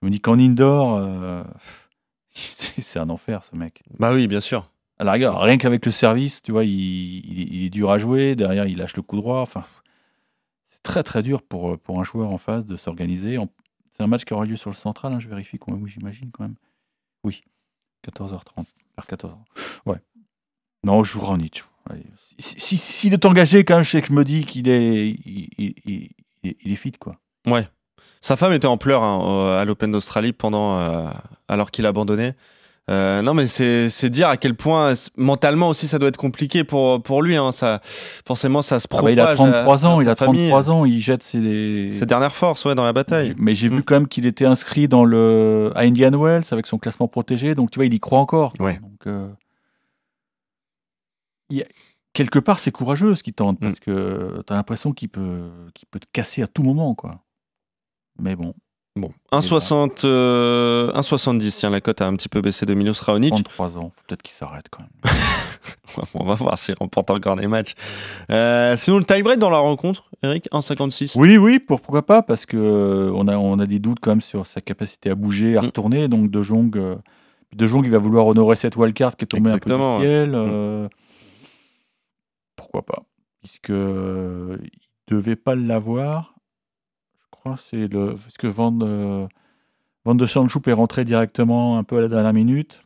je 0.00 0.06
me 0.06 0.10
dis 0.10 0.20
qu'en 0.20 0.38
indoor, 0.38 0.96
euh, 0.96 1.42
c'est 2.32 2.98
un 2.98 3.10
enfer 3.10 3.42
ce 3.44 3.56
mec. 3.56 3.82
Bah 3.98 4.12
oui, 4.14 4.26
bien 4.26 4.40
sûr. 4.40 4.70
À 4.98 5.04
la 5.04 5.12
rigueur, 5.12 5.40
rien 5.40 5.56
qu'avec 5.56 5.84
le 5.86 5.92
service, 5.92 6.42
tu 6.42 6.52
vois, 6.52 6.64
il, 6.64 6.70
il 6.72 7.40
est- 7.40 7.48
il 7.50 7.64
est 7.64 7.70
dur 7.70 7.90
à 7.90 7.98
jouer. 7.98 8.36
Derrière, 8.36 8.66
il 8.66 8.76
lâche 8.78 8.96
le 8.96 9.02
coup 9.02 9.16
droit. 9.16 9.40
Enfin, 9.40 9.64
c'est 10.68 10.82
très 10.82 11.02
très 11.02 11.22
dur 11.22 11.42
pour, 11.42 11.78
pour 11.78 12.00
un 12.00 12.04
joueur 12.04 12.30
en 12.30 12.38
face 12.38 12.66
de 12.66 12.76
s'organiser. 12.76 13.38
En- 13.38 13.48
C'est 13.90 14.02
un 14.02 14.06
match 14.06 14.24
qui 14.24 14.32
aura 14.32 14.44
lieu 14.44 14.56
sur 14.56 14.70
le 14.70 14.76
central, 14.76 15.12
hein, 15.12 15.20
je 15.20 15.28
vérifie 15.28 15.58
quand 15.58 15.72
même, 15.72 15.82
oui, 15.82 15.90
j'imagine 15.90 16.30
quand 16.30 16.44
même. 16.44 16.56
Oui, 17.24 17.42
14h30, 18.06 18.64
vers 18.96 19.06
14h. 19.06 19.36
Ouais. 19.86 19.98
Non, 20.84 21.02
je 21.02 21.12
joue 21.12 21.20
Raonic. 21.20 21.64
Allez, 21.88 22.04
Si, 22.38 22.60
si, 22.60 22.76
s'il 22.78 23.14
est 23.14 23.24
engagé, 23.24 23.64
quand 23.64 23.82
je 23.82 23.90
sais 23.90 24.00
que 24.00 24.08
je 24.08 24.12
me 24.12 24.24
dis 24.24 24.44
qu'il 24.44 24.68
est, 24.68 25.08
il, 25.08 26.10
est, 26.44 26.76
fit, 26.76 26.92
quoi. 26.92 27.16
Ouais. 27.46 27.68
Sa 28.20 28.36
femme 28.36 28.52
était 28.52 28.66
en 28.66 28.78
pleurs 28.78 29.02
hein, 29.02 29.58
à 29.58 29.64
l'Open 29.64 29.90
d'Australie 29.90 30.32
pendant, 30.32 30.78
euh, 30.78 31.10
alors 31.48 31.70
qu'il 31.70 31.86
abandonnait. 31.86 32.34
Euh, 32.88 33.22
non, 33.22 33.34
mais 33.34 33.46
c'est 33.46 34.10
dire 34.10 34.28
à 34.28 34.36
quel 34.36 34.56
point 34.56 34.94
mentalement 35.16 35.68
aussi 35.68 35.86
ça 35.86 35.98
doit 36.00 36.08
être 36.08 36.16
compliqué 36.16 36.64
pour, 36.64 37.00
pour 37.02 37.22
lui. 37.22 37.36
hein. 37.36 37.52
Ça, 37.52 37.80
forcément, 38.26 38.62
ça 38.62 38.80
se 38.80 38.86
Ah 38.90 38.94
bah, 38.94 38.98
propage. 38.98 39.12
il 39.14 39.20
a 39.20 39.28
à- 39.28 39.34
33 39.34 39.86
ans, 39.86 39.98
à 39.98 40.02
il 40.02 40.08
a 40.08 40.16
famille. 40.16 40.48
33 40.48 40.70
ans, 40.70 40.84
il 40.84 40.98
jette 40.98 41.22
ses, 41.22 41.92
Ses 41.92 42.06
dernières 42.06 42.34
forces, 42.34 42.64
ouais, 42.64 42.74
dans 42.74 42.84
la 42.84 42.92
bataille. 42.92 43.34
Mais 43.38 43.54
j'ai 43.54 43.68
Mm. 43.68 43.76
vu 43.76 43.82
quand 43.84 43.94
même 43.94 44.08
qu'il 44.08 44.26
était 44.26 44.46
inscrit 44.46 44.88
dans 44.88 45.04
le 45.04 45.70
à 45.76 45.80
Indian 45.82 46.10
Wells 46.10 46.44
avec 46.50 46.66
son 46.66 46.78
classement 46.78 47.06
protégé, 47.06 47.54
donc 47.54 47.70
tu 47.70 47.76
vois, 47.78 47.86
il 47.86 47.94
y 47.94 48.00
croit 48.00 48.18
encore. 48.18 48.54
Ouais. 48.58 48.78
Donc, 48.80 49.06
euh, 49.06 49.28
il 51.50 51.62
a- 51.62 51.66
quelque 52.12 52.38
part, 52.40 52.58
c'est 52.58 52.72
courageux 52.72 53.14
ce 53.14 53.22
qu'il 53.22 53.34
tente, 53.34 53.60
Mm. 53.60 53.64
parce 53.68 53.80
que 53.80 54.42
tu 54.46 54.52
as 54.52 54.56
l'impression 54.56 54.92
qu'il 54.92 55.10
peut, 55.10 55.50
qu'il 55.74 55.86
peut 55.88 56.00
te 56.00 56.06
casser 56.12 56.42
à 56.42 56.46
tout 56.48 56.62
moment, 56.62 56.94
quoi. 56.96 57.20
Mais 58.18 58.34
bon, 58.36 58.54
Bon, 59.00 59.10
1,60, 59.32 60.04
euh, 60.04 60.92
1,70. 60.92 61.56
Tiens, 61.58 61.70
la 61.70 61.80
cote 61.80 62.00
a 62.02 62.06
un 62.06 62.14
petit 62.16 62.28
peu 62.28 62.40
baissé 62.42 62.66
de 62.66 62.74
Milos 62.74 63.00
Raonic. 63.02 63.32
33 63.32 63.78
ans, 63.78 63.90
faut 63.94 64.02
peut-être 64.06 64.20
qu'il 64.22 64.34
s'arrête 64.34 64.66
quand 64.70 64.82
même. 64.82 64.90
On 66.14 66.24
va 66.24 66.34
voir 66.34 66.58
s'il 66.58 66.74
remporte 66.78 67.10
encore 67.10 67.36
des 67.36 67.46
matchs. 67.46 67.74
Euh, 68.30 68.76
sinon, 68.76 68.98
le 68.98 69.04
tie-break 69.04 69.38
dans 69.38 69.48
la 69.50 69.58
rencontre, 69.58 70.10
Eric, 70.22 70.48
1,56. 70.52 71.12
Oui, 71.18 71.36
oui, 71.38 71.58
pour, 71.58 71.80
pourquoi 71.80 72.04
pas, 72.04 72.22
parce 72.22 72.44
que 72.46 72.56
euh, 72.56 73.10
on 73.14 73.26
a, 73.28 73.36
on 73.38 73.58
a 73.58 73.66
des 73.66 73.78
doutes 73.78 73.98
quand 74.00 74.10
même 74.10 74.20
sur 74.20 74.46
sa 74.46 74.60
capacité 74.60 75.08
à 75.10 75.14
bouger, 75.14 75.56
à 75.56 75.62
Mm. 75.62 75.66
retourner. 75.66 76.08
Donc 76.08 76.30
De 76.30 76.42
Jong, 76.42 76.76
euh, 76.76 76.96
De 77.54 77.66
Jong, 77.66 77.84
il 77.84 77.90
va 77.90 77.98
vouloir 77.98 78.26
honorer 78.26 78.56
cette 78.56 78.76
wildcard 78.76 79.16
qui 79.16 79.24
est 79.24 79.28
tombée 79.28 79.48
Exactement, 79.50 79.96
un 79.96 80.00
peu 80.00 80.04
du 80.04 80.10
ciel. 80.10 80.32
euh, 80.34 80.88
Pourquoi 82.56 82.82
pas 82.82 83.02
Puisque 83.40 83.70
il 83.70 84.70
devait 85.08 85.36
pas 85.36 85.54
l'avoir. 85.54 86.34
Je 87.44 87.50
crois 87.50 87.56
c'est 87.56 87.88
le 87.88 88.14
parce 88.16 88.36
que 88.36 88.46
Van, 88.46 88.76
euh, 88.82 89.26
Van 90.04 90.14
de 90.14 90.26
est 90.26 90.72
rentré 90.72 91.04
directement 91.06 91.78
un 91.78 91.84
peu 91.84 91.96
à 91.96 92.00
la 92.02 92.08
dernière 92.08 92.34
minute. 92.34 92.82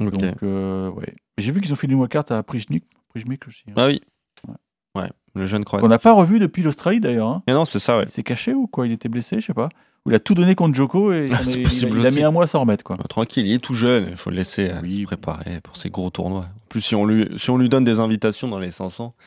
Ok. 0.00 0.12
Donc 0.12 0.42
euh, 0.42 0.88
ouais. 0.90 1.14
J'ai 1.38 1.50
vu 1.50 1.60
qu'ils 1.60 1.72
ont 1.72 1.76
fait 1.76 1.88
une 1.88 1.94
wildcard 1.94 2.24
à 2.30 2.42
Prijnik, 2.44 2.84
Prijnik 3.08 3.46
aussi. 3.48 3.64
hein. 3.68 3.74
Ah 3.76 3.86
oui. 3.86 4.00
Ouais. 4.46 4.54
Ouais, 5.02 5.10
le 5.34 5.46
jeune 5.46 5.64
croate. 5.64 5.80
Qu'on 5.82 5.88
n'a 5.88 5.98
pas 5.98 6.12
revu 6.12 6.38
depuis 6.38 6.62
l'Australie 6.62 7.00
d'ailleurs. 7.00 7.28
hein. 7.28 7.42
Mais 7.48 7.54
non, 7.54 7.64
c'est 7.64 7.80
ça, 7.80 7.98
ouais. 7.98 8.04
Il 8.04 8.10
s'est 8.12 8.22
caché 8.22 8.54
ou 8.54 8.68
quoi? 8.68 8.86
Il 8.86 8.92
était 8.92 9.08
blessé, 9.08 9.40
je 9.40 9.46
sais 9.46 9.54
pas. 9.54 9.68
Ou 10.06 10.10
il 10.10 10.14
a 10.14 10.20
tout 10.20 10.34
donné 10.34 10.54
contre 10.54 10.74
Joko 10.76 11.12
et 11.12 11.28
Ah, 11.32 11.40
il, 11.44 11.66
a- 11.66 12.08
il 12.08 12.14
mis 12.14 12.22
un 12.22 12.30
mois 12.30 12.44
à 12.44 12.46
s'en 12.46 12.60
remettre 12.60 12.84
quoi. 12.84 12.96
Bah, 12.96 13.04
tranquille, 13.08 13.46
il 13.46 13.54
est 13.54 13.58
tout 13.58 13.74
jeune, 13.74 14.06
il 14.10 14.16
faut 14.16 14.30
le 14.30 14.36
laisser 14.36 14.70
euh, 14.70 14.80
Oui, 14.82 15.00
se 15.00 15.06
préparer 15.06 15.60
pour 15.60 15.76
ses 15.76 15.90
gros 15.90 16.10
tournois. 16.10 16.42
En 16.44 16.68
plus, 16.68 16.80
si 16.82 16.94
on 16.94 17.04
lui, 17.04 17.28
si 17.38 17.50
on 17.50 17.58
lui 17.58 17.68
donne 17.68 17.84
des 17.84 17.98
invitations 17.98 18.46
dans 18.46 18.60
les 18.60 18.70
500, 18.70 19.14
euh, 19.18 19.22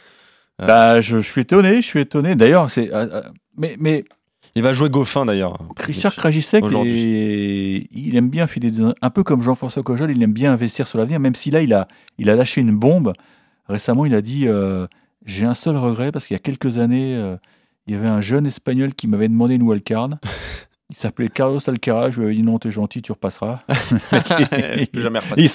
Bah, 0.59 1.01
je, 1.01 1.17
je 1.21 1.29
suis 1.31 1.41
étonné, 1.41 1.77
je 1.81 1.87
suis 1.87 1.99
étonné. 1.99 2.35
D'ailleurs, 2.35 2.71
c'est 2.71 2.91
euh, 2.93 3.07
euh, 3.11 3.21
mais 3.57 3.75
mais 3.79 4.05
il 4.55 4.63
va 4.63 4.73
jouer 4.73 4.89
Goffin 4.89 5.25
d'ailleurs. 5.25 5.59
Richard 5.77 6.15
Krajicek, 6.15 6.63
est- 6.87 7.87
il 7.91 8.15
aime 8.15 8.29
bien 8.29 8.47
filer 8.47 8.71
des- 8.71 8.83
un 9.01 9.09
peu 9.11 9.23
comme 9.23 9.41
Jean-François 9.43 9.83
Cojol, 9.83 10.09
il 10.11 10.21
aime 10.23 10.33
bien 10.33 10.51
investir 10.51 10.87
sur 10.87 10.97
l'avenir, 10.97 11.19
même 11.19 11.35
si 11.35 11.51
là 11.51 11.61
il 11.61 11.73
a 11.73 11.87
il 12.17 12.29
a 12.29 12.35
lâché 12.35 12.61
une 12.61 12.75
bombe. 12.75 13.13
Récemment, 13.69 14.05
il 14.05 14.15
a 14.15 14.21
dit 14.21 14.47
euh, 14.47 14.87
j'ai 15.25 15.45
un 15.45 15.53
seul 15.53 15.75
regret 15.77 16.11
parce 16.11 16.25
qu'il 16.25 16.33
y 16.33 16.37
a 16.37 16.39
quelques 16.41 16.79
années, 16.79 17.15
euh, 17.15 17.35
il 17.85 17.93
y 17.93 17.97
avait 17.97 18.07
un 18.07 18.21
jeune 18.21 18.45
espagnol 18.47 18.93
qui 18.95 19.07
m'avait 19.07 19.27
demandé 19.27 19.55
une 19.55 19.63
wildcard. 19.63 20.09
Il 20.89 20.95
s'appelait 20.95 21.27
Carlos 21.27 21.59
Alcaraz, 21.67 22.11
je 22.11 22.19
lui 22.19 22.27
avais 22.27 22.35
dit 22.35 22.43
non, 22.43 22.59
t'es 22.59 22.71
gentil, 22.71 23.01
tu 23.01 23.11
repasseras. 23.11 23.59
Plus 24.93 25.01
jamais 25.01 25.19
repassé. 25.19 25.41
Ils 25.41 25.49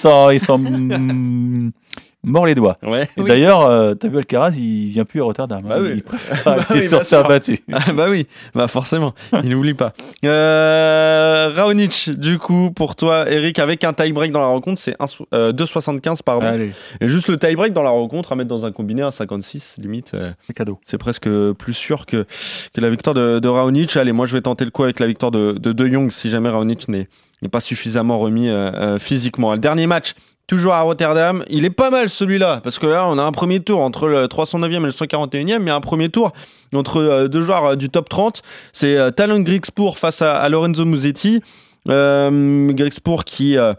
morts 2.23 2.45
les 2.45 2.55
doigts. 2.55 2.77
Ouais. 2.83 3.07
Oui. 3.17 3.25
D'ailleurs, 3.27 3.61
euh, 3.65 3.93
t'as 3.95 4.07
vu 4.07 4.17
Alcaraz, 4.17 4.51
il 4.57 4.89
vient 4.89 5.05
plus 5.05 5.21
à 5.21 5.23
Rotterdam. 5.25 5.63
hein. 5.65 5.69
Bah 5.69 5.77
oui. 5.81 5.91
Il 5.95 6.03
préfère 6.03 6.41
Bah 6.45 6.65
aller 6.69 6.81
oui, 6.81 6.87
sur 6.89 6.99
bien 6.99 7.07
terre 7.07 7.19
sûr. 7.19 7.27
battue. 7.27 7.59
Ah 7.73 7.91
bah 7.91 8.05
oui, 8.09 8.27
bah 8.55 8.67
forcément, 8.67 9.13
il 9.43 9.49
n'oublie 9.49 9.73
pas. 9.73 9.93
Euh, 10.25 11.51
Raonic, 11.55 12.11
du 12.17 12.37
coup, 12.39 12.71
pour 12.71 12.95
toi, 12.95 13.29
Eric, 13.29 13.59
avec 13.59 13.83
un 13.83 13.93
tie-break 13.93 14.31
dans 14.31 14.39
la 14.41 14.47
rencontre, 14.47 14.79
c'est 14.81 14.95
euh, 15.33 15.51
2,75 15.53 16.23
pardon. 16.23 16.45
Allez, 16.47 16.71
Et 17.01 17.07
juste 17.07 17.27
le 17.29 17.37
tie-break 17.37 17.73
dans 17.73 17.83
la 17.83 17.89
rencontre, 17.89 18.31
à 18.31 18.35
mettre 18.35 18.49
dans 18.49 18.65
un 18.65 18.71
combiné 18.71 19.01
à 19.01 19.11
56, 19.11 19.77
limite, 19.81 20.11
euh, 20.13 20.31
c'est 20.47 20.53
cadeau. 20.53 20.79
c'est 20.85 20.97
presque 20.97 21.29
plus 21.53 21.73
sûr 21.73 22.05
que, 22.05 22.25
que 22.73 22.81
la 22.81 22.89
victoire 22.89 23.13
de, 23.13 23.39
de 23.39 23.47
Raonic. 23.47 23.95
Allez, 23.97 24.11
moi 24.11 24.25
je 24.25 24.33
vais 24.35 24.41
tenter 24.41 24.65
le 24.65 24.71
coup 24.71 24.83
avec 24.83 24.99
la 24.99 25.07
victoire 25.07 25.31
de 25.31 25.53
De, 25.59 25.71
de 25.71 25.87
Jong 25.87 26.11
si 26.11 26.29
jamais 26.29 26.49
Raonic 26.49 26.87
n'est 26.87 27.07
n'est 27.41 27.49
pas 27.49 27.59
suffisamment 27.59 28.19
remis 28.19 28.47
euh, 28.49 28.71
euh, 28.73 28.99
physiquement. 28.99 29.51
Le 29.53 29.59
dernier 29.59 29.85
match, 29.85 30.13
toujours 30.47 30.73
à 30.73 30.81
Rotterdam, 30.81 31.43
il 31.49 31.65
est 31.65 31.69
pas 31.69 31.89
mal 31.89 32.09
celui-là, 32.09 32.59
parce 32.63 32.77
que 32.79 32.85
là 32.85 33.07
on 33.07 33.17
a 33.17 33.23
un 33.23 33.31
premier 33.31 33.59
tour 33.61 33.79
entre 33.81 34.07
le 34.07 34.25
309e 34.27 34.77
et 34.77 34.79
le 34.79 34.89
141e, 34.89 35.59
mais 35.59 35.71
un 35.71 35.79
premier 35.79 36.09
tour 36.09 36.33
entre 36.73 36.97
euh, 37.01 37.27
deux 37.27 37.41
joueurs 37.41 37.65
euh, 37.65 37.75
du 37.75 37.89
top 37.89 38.09
30. 38.09 38.41
C'est 38.73 38.97
euh, 38.97 39.11
Talon 39.11 39.39
Grigspur 39.39 39.97
face 39.97 40.21
à, 40.21 40.35
à 40.35 40.49
Lorenzo 40.49 40.85
Musetti. 40.85 41.41
Euh, 41.89 42.71
Grigspur 42.73 43.23
qui 43.25 43.57
a 43.57 43.75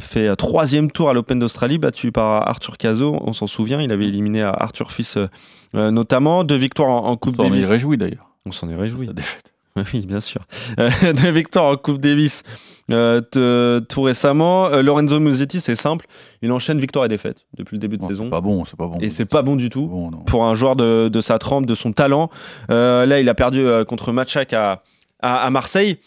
fait 0.00 0.34
troisième 0.36 0.90
tour 0.90 1.08
à 1.08 1.12
l'Open 1.12 1.38
d'Australie, 1.38 1.78
battu 1.78 2.10
par 2.10 2.48
Arthur 2.48 2.78
Cazot. 2.78 3.16
On 3.24 3.32
s'en 3.32 3.46
souvient, 3.46 3.80
il 3.80 3.92
avait 3.92 4.06
éliminé 4.06 4.42
Arthur 4.42 4.90
Fils 4.92 5.18
notamment. 5.74 6.42
Deux 6.42 6.56
victoires 6.56 6.88
en, 6.88 7.06
en 7.06 7.16
Coupe 7.16 7.36
On 7.38 7.44
est 7.44 7.50
Davis. 7.50 7.66
réjoui 7.68 7.96
d'ailleurs. 7.96 8.30
On 8.46 8.50
s'en 8.52 8.68
est 8.68 8.74
réjoui. 8.74 9.06
Défaite. 9.12 9.49
Oui, 9.94 10.04
bien 10.06 10.20
sûr. 10.20 10.42
Deux 10.76 11.30
victoires 11.30 11.66
en 11.66 11.76
Coupe 11.76 12.00
Davis 12.00 12.42
euh, 12.90 13.80
tout 13.80 14.02
récemment. 14.02 14.66
Euh, 14.66 14.82
Lorenzo 14.82 15.20
Musetti, 15.20 15.60
c'est 15.60 15.76
simple. 15.76 16.06
Il 16.42 16.50
enchaîne 16.52 16.80
victoire 16.80 17.04
et 17.04 17.08
défaite 17.08 17.46
depuis 17.56 17.76
le 17.76 17.80
début 17.80 17.96
de 17.96 18.04
saison. 18.06 18.24
c'est 18.24 18.30
pas 18.30 18.40
bon, 18.40 18.64
c'est 18.64 18.76
pas 18.76 18.86
bon. 18.86 18.98
Et 19.00 19.10
c'est 19.10 19.26
pas 19.26 19.42
bon 19.42 19.56
du 19.56 19.70
tout 19.70 19.86
bon, 19.86 20.10
pour 20.10 20.44
un 20.44 20.54
joueur 20.54 20.76
de, 20.76 21.08
de 21.08 21.20
sa 21.20 21.38
trempe, 21.38 21.66
de 21.66 21.74
son 21.74 21.92
talent. 21.92 22.30
Euh, 22.70 23.06
là, 23.06 23.20
il 23.20 23.28
a 23.28 23.34
perdu 23.34 23.64
contre 23.86 24.12
Matchak 24.12 24.52
à, 24.52 24.82
à, 25.20 25.44
à 25.44 25.50
Marseille. 25.50 25.98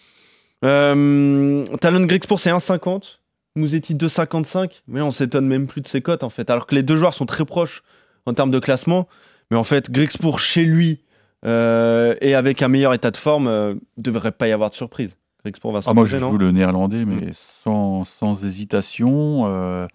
Talon 0.61 2.05
Grigspur, 2.05 2.39
c'est 2.39 2.51
1,50. 2.51 3.19
Musetti 3.55 3.95
2,55. 3.95 4.81
Mais 4.87 5.01
on 5.01 5.11
s'étonne 5.11 5.47
même 5.47 5.67
plus 5.67 5.81
de 5.81 5.87
ses 5.87 6.01
cotes, 6.01 6.23
en 6.23 6.29
fait. 6.29 6.49
Alors 6.49 6.67
que 6.67 6.75
les 6.75 6.83
deux 6.83 6.95
joueurs 6.95 7.13
sont 7.13 7.25
très 7.25 7.45
proches 7.45 7.83
en 8.25 8.33
termes 8.33 8.51
de 8.51 8.59
classement. 8.59 9.07
Mais 9.51 9.57
en 9.57 9.63
fait, 9.63 9.91
Grigspur, 9.91 10.39
chez 10.39 10.65
lui, 10.65 10.99
euh, 11.45 12.15
et 12.21 12.35
avec 12.35 12.61
un 12.61 12.67
meilleur 12.67 12.93
état 12.93 13.11
de 13.11 13.17
forme, 13.17 13.47
euh, 13.47 13.75
devrait 13.97 14.31
pas 14.31 14.47
y 14.47 14.51
avoir 14.51 14.69
de 14.69 14.75
surprise. 14.75 15.17
Va 15.45 15.51
Ah, 15.85 15.93
moi, 15.93 16.05
je 16.05 16.17
joue 16.17 16.37
le 16.37 16.51
néerlandais, 16.51 17.03
mais 17.03 17.27
Mm. 17.27 17.31
sans, 17.63 18.05
sans 18.05 18.45
hésitation. 18.45 19.43
euh, 19.47 19.87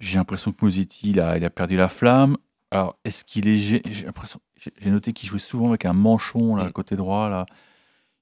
j'ai 0.00 0.18
l'impression 0.18 0.50
que 0.50 0.58
Mosetti, 0.64 1.10
il 1.10 1.20
a, 1.20 1.36
il 1.36 1.44
a 1.44 1.50
perdu 1.50 1.76
la 1.76 1.88
flamme. 1.88 2.36
Alors, 2.72 2.98
est-ce 3.04 3.24
qu'il 3.24 3.46
est. 3.46 3.54
J'ai 3.54 3.80
j'ai 3.88 4.06
l'impression- 4.06 4.40
j'ai- 4.56 4.90
noté 4.90 5.12
qu'il 5.12 5.28
jouait 5.28 5.38
souvent 5.38 5.68
avec 5.68 5.84
un 5.84 5.92
manchon, 5.92 6.56
là, 6.56 6.64
Mm. 6.64 6.72
côté 6.72 6.96
droit. 6.96 7.28
Là. 7.28 7.46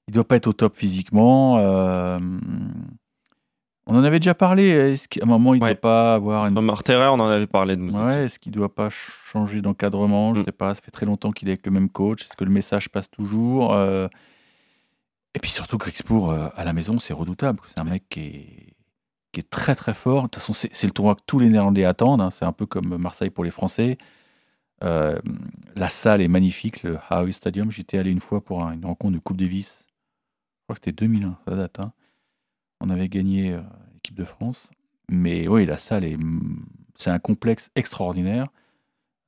Il 0.07 0.13
doit 0.13 0.23
pas 0.27 0.35
être 0.35 0.45
au 0.45 0.53
top 0.53 0.75
physiquement. 0.77 1.57
On 3.87 3.95
en 3.95 4.03
avait 4.03 4.19
déjà 4.19 4.33
parlé. 4.33 4.67
Est-ce 4.69 5.07
qu'à 5.07 5.21
un 5.23 5.27
moment, 5.27 5.53
il 5.53 5.59
ne 5.59 5.63
Ouais. 5.63 5.73
doit 5.73 5.81
pas 5.81 6.15
avoir 6.15 6.45
une. 6.47 6.55
Comme 6.55 6.65
Marterer, 6.65 7.07
on 7.09 7.19
en 7.19 7.27
avait 7.27 7.47
parlé 7.47 7.75
de 7.75 7.81
Musetti. 7.81 8.03
Ouais, 8.03 8.25
est-ce 8.25 8.39
qu'il 8.39 8.51
doit 8.51 8.73
pas 8.73 8.89
changer 8.89 9.61
d'encadrement? 9.61 10.33
Je 10.33 10.41
Mm. 10.41 10.45
sais 10.45 10.51
pas. 10.51 10.73
Ça 10.75 10.81
fait 10.81 10.91
très 10.91 11.05
longtemps 11.05 11.31
qu'il 11.31 11.47
est 11.49 11.51
avec 11.53 11.65
le 11.65 11.71
même 11.71 11.89
coach. 11.89 12.23
Est-ce 12.23 12.35
que 12.37 12.43
le 12.45 12.51
message 12.51 12.89
passe 12.89 13.09
toujours 13.09 13.73
Euh, 13.73 14.07
Et 15.35 15.39
puis 15.39 15.51
surtout, 15.51 15.77
Grixpour 15.77 16.31
euh, 16.31 16.47
à 16.55 16.63
la 16.63 16.71
maison, 16.71 16.97
c'est 16.99 17.11
redoutable. 17.13 17.59
C'est 17.67 17.79
un 17.79 17.83
mec 17.83 18.05
qui 18.09 18.19
est, 18.21 18.73
qui 19.33 19.41
est 19.41 19.49
très 19.49 19.75
très 19.75 19.93
fort. 19.93 20.23
De 20.23 20.27
toute 20.29 20.35
façon, 20.35 20.53
c'est 20.53 20.83
le 20.87 20.91
tournoi 20.91 21.15
que 21.15 21.21
tous 21.27 21.39
les 21.39 21.49
Néerlandais 21.49 21.83
attendent. 21.83 22.21
hein. 22.21 22.31
C'est 22.31 22.45
un 22.45 22.53
peu 22.53 22.65
comme 22.65 22.95
Marseille 22.97 23.29
pour 23.31 23.43
les 23.43 23.51
Français. 23.51 23.97
Euh, 24.83 25.19
la 25.75 25.89
salle 25.89 26.21
est 26.21 26.27
magnifique, 26.29 26.83
le 26.83 26.97
Howie 27.09 27.33
Stadium. 27.33 27.69
J'étais 27.69 27.97
allé 27.97 28.11
une 28.11 28.21
fois 28.21 28.39
pour 28.39 28.63
un- 28.63 28.71
une 28.73 28.85
rencontre 28.85 29.13
de 29.15 29.19
Coupe 29.19 29.35
Davis. 29.37 29.85
Je 29.87 30.63
crois 30.67 30.75
que 30.75 30.81
c'était 30.85 30.93
2001, 30.93 31.37
ça 31.47 31.55
date. 31.55 31.79
hein. 31.81 31.91
On 32.85 32.89
avait 32.89 33.09
gagné 33.09 33.51
euh, 33.53 33.61
l'équipe 33.93 34.15
de 34.15 34.25
France. 34.25 34.69
Mais 35.09 35.47
oui, 35.47 35.65
la 35.65 35.77
salle 35.77 36.03
est. 36.03 36.17
C'est 36.95 37.09
un 37.09 37.19
complexe 37.19 37.69
extraordinaire. 37.75 38.47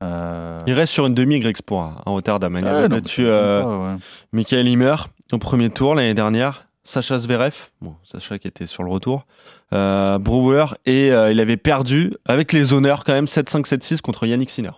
Euh, 0.04 0.62
Il 0.67 0.74
reste 0.74 0.93
sur 0.93 1.08
une 1.08 1.15
demi 1.15 1.43
à 1.43 2.04
à 2.06 2.10
Rotterdam. 2.10 2.56
Il 2.58 2.63
ouais, 2.63 2.70
avait 2.70 2.82
non, 2.88 2.96
mais 2.96 3.02
battu 3.02 3.26
ouais. 3.26 3.96
Michael 4.32 4.67
Himmer 4.67 4.96
au 5.32 5.38
premier 5.39 5.70
tour 5.70 5.96
l'année 5.96 6.13
dernière. 6.13 6.67
Sacha 6.84 7.20
Zverev, 7.20 7.54
bon, 7.82 7.96
Sacha 8.04 8.39
qui 8.39 8.48
était 8.48 8.65
sur 8.65 8.82
le 8.84 8.89
retour, 8.89 9.26
euh, 9.74 10.17
Brewer, 10.20 10.67
et 10.86 11.08
il 11.08 11.39
avait 11.41 11.58
perdu 11.58 12.13
avec 12.24 12.54
les 12.54 12.72
honneurs 12.72 13.04
quand 13.04 13.12
même 13.12 13.26
7-5, 13.26 13.65
7-6 13.67 14.00
contre 14.00 14.26
Yannick 14.26 14.50
Sinner. 14.50 14.72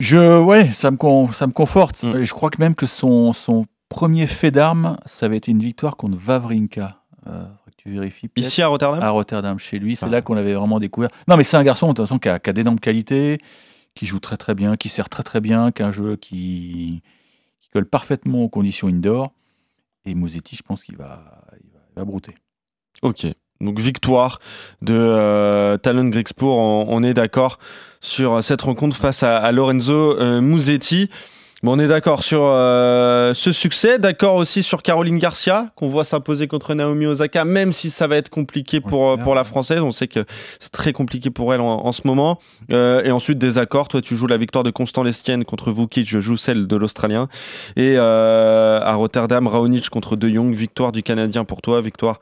Je, 0.00 0.40
ouais, 0.40 0.70
ça 0.72 0.90
me, 0.90 0.96
con- 0.96 1.30
ça 1.32 1.46
me 1.46 1.52
conforte. 1.52 2.02
Mm. 2.02 2.24
Je 2.24 2.34
crois 2.34 2.50
que 2.50 2.60
même 2.60 2.74
que 2.74 2.86
son, 2.86 3.32
son 3.32 3.66
premier 3.92 4.26
fait 4.26 4.50
d'armes, 4.50 4.96
ça 5.06 5.26
avait 5.26 5.36
été 5.36 5.50
une 5.50 5.60
victoire 5.60 5.96
contre 5.96 6.16
Vavrinka. 6.18 6.98
Euh, 7.26 7.44
tu 7.76 7.90
vérifies. 7.90 8.28
Ici 8.36 8.62
à 8.62 8.68
Rotterdam 8.68 9.02
à 9.02 9.10
Rotterdam, 9.10 9.58
chez 9.58 9.78
lui. 9.78 9.96
C'est 9.96 10.06
Ah. 10.06 10.08
là 10.08 10.22
qu'on 10.22 10.34
l'avait 10.34 10.54
vraiment 10.54 10.78
découvert. 10.80 11.10
Non, 11.28 11.36
mais 11.36 11.44
c'est 11.44 11.56
un 11.56 11.62
garçon, 11.64 11.88
de 11.88 11.92
toute 11.92 12.06
façon, 12.06 12.18
qui 12.18 12.28
a, 12.28 12.38
qui 12.38 12.50
a 12.50 12.52
d'énormes 12.52 12.80
qualités, 12.80 13.38
qui 13.94 14.06
joue 14.06 14.20
très 14.20 14.36
très 14.36 14.54
bien, 14.54 14.76
qui 14.76 14.88
sert 14.88 15.08
très 15.08 15.22
très 15.22 15.40
bien, 15.40 15.70
qui 15.72 15.82
a 15.82 15.86
un 15.86 15.92
jeu 15.92 16.16
qui, 16.16 17.02
qui 17.60 17.68
colle 17.72 17.86
parfaitement 17.86 18.42
aux 18.44 18.48
conditions 18.48 18.88
indoor. 18.88 19.32
Et 20.04 20.14
Mouzetti, 20.14 20.56
je 20.56 20.62
pense 20.62 20.82
qu'il 20.84 20.96
va, 20.96 21.22
il 21.64 21.70
va, 21.72 21.80
il 21.90 21.98
va 21.98 22.04
brouter. 22.04 22.34
Ok. 23.02 23.26
Donc 23.60 23.78
victoire 23.78 24.40
de 24.80 24.94
euh, 24.96 25.76
Talon 25.78 26.08
Grigspur, 26.08 26.48
on, 26.48 26.86
on 26.88 27.02
est 27.04 27.14
d'accord 27.14 27.58
sur 28.00 28.42
cette 28.42 28.62
rencontre 28.62 28.96
face 28.96 29.22
à, 29.22 29.36
à 29.38 29.52
Lorenzo 29.52 30.18
euh, 30.18 30.40
Musetti. 30.40 31.08
Bon, 31.64 31.76
on 31.76 31.78
est 31.78 31.86
d'accord 31.86 32.24
sur 32.24 32.40
euh, 32.42 33.34
ce 33.34 33.52
succès, 33.52 34.00
d'accord 34.00 34.34
aussi 34.34 34.64
sur 34.64 34.82
Caroline 34.82 35.20
Garcia, 35.20 35.68
qu'on 35.76 35.86
voit 35.86 36.02
s'imposer 36.02 36.48
contre 36.48 36.74
Naomi 36.74 37.06
Osaka, 37.06 37.44
même 37.44 37.72
si 37.72 37.90
ça 37.90 38.08
va 38.08 38.16
être 38.16 38.30
compliqué 38.30 38.80
pour, 38.80 39.10
euh, 39.10 39.16
pour 39.16 39.36
la 39.36 39.44
Française. 39.44 39.80
On 39.80 39.92
sait 39.92 40.08
que 40.08 40.24
c'est 40.58 40.72
très 40.72 40.92
compliqué 40.92 41.30
pour 41.30 41.54
elle 41.54 41.60
en, 41.60 41.86
en 41.86 41.92
ce 41.92 42.00
moment. 42.04 42.40
Euh, 42.72 43.04
et 43.04 43.12
ensuite, 43.12 43.38
des 43.38 43.58
accords. 43.58 43.86
Toi, 43.86 44.02
tu 44.02 44.16
joues 44.16 44.26
la 44.26 44.38
victoire 44.38 44.64
de 44.64 44.70
Constant 44.70 45.04
Lestienne 45.04 45.44
contre 45.44 45.70
Vukic, 45.70 46.08
je 46.08 46.18
joue 46.18 46.36
celle 46.36 46.66
de 46.66 46.74
l'Australien. 46.74 47.28
Et 47.76 47.94
euh, 47.96 48.80
à 48.80 48.94
Rotterdam, 48.94 49.46
Raonic 49.46 49.88
contre 49.88 50.16
De 50.16 50.28
Jong, 50.28 50.52
victoire 50.52 50.90
du 50.90 51.04
Canadien 51.04 51.44
pour 51.44 51.62
toi, 51.62 51.80
victoire 51.80 52.18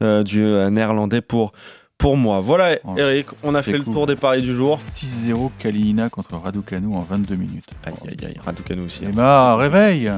du 0.00 0.40
Néerlandais 0.40 1.20
pour, 1.20 1.52
pour 1.98 2.16
moi. 2.16 2.40
Voilà, 2.40 2.78
Oh, 2.84 2.94
Eric, 2.96 3.26
on 3.42 3.54
a 3.54 3.62
fait 3.62 3.72
le 3.76 3.84
tour 3.84 4.06
des 4.06 4.16
paris 4.16 4.40
du 4.42 4.54
jour. 4.54 4.78
6-0 4.94 5.50
Kalina 5.58 6.08
contre 6.08 6.36
Raducanu 6.36 6.94
en 6.94 7.00
22 7.00 7.34
minutes. 7.34 7.66
Aïe, 7.84 7.94
aïe, 8.06 8.16
aïe, 8.26 8.36
Raducanu 8.44 8.82
aussi. 8.82 9.04
Et 9.04 9.08
bah, 9.08 9.56
réveil 9.56 10.10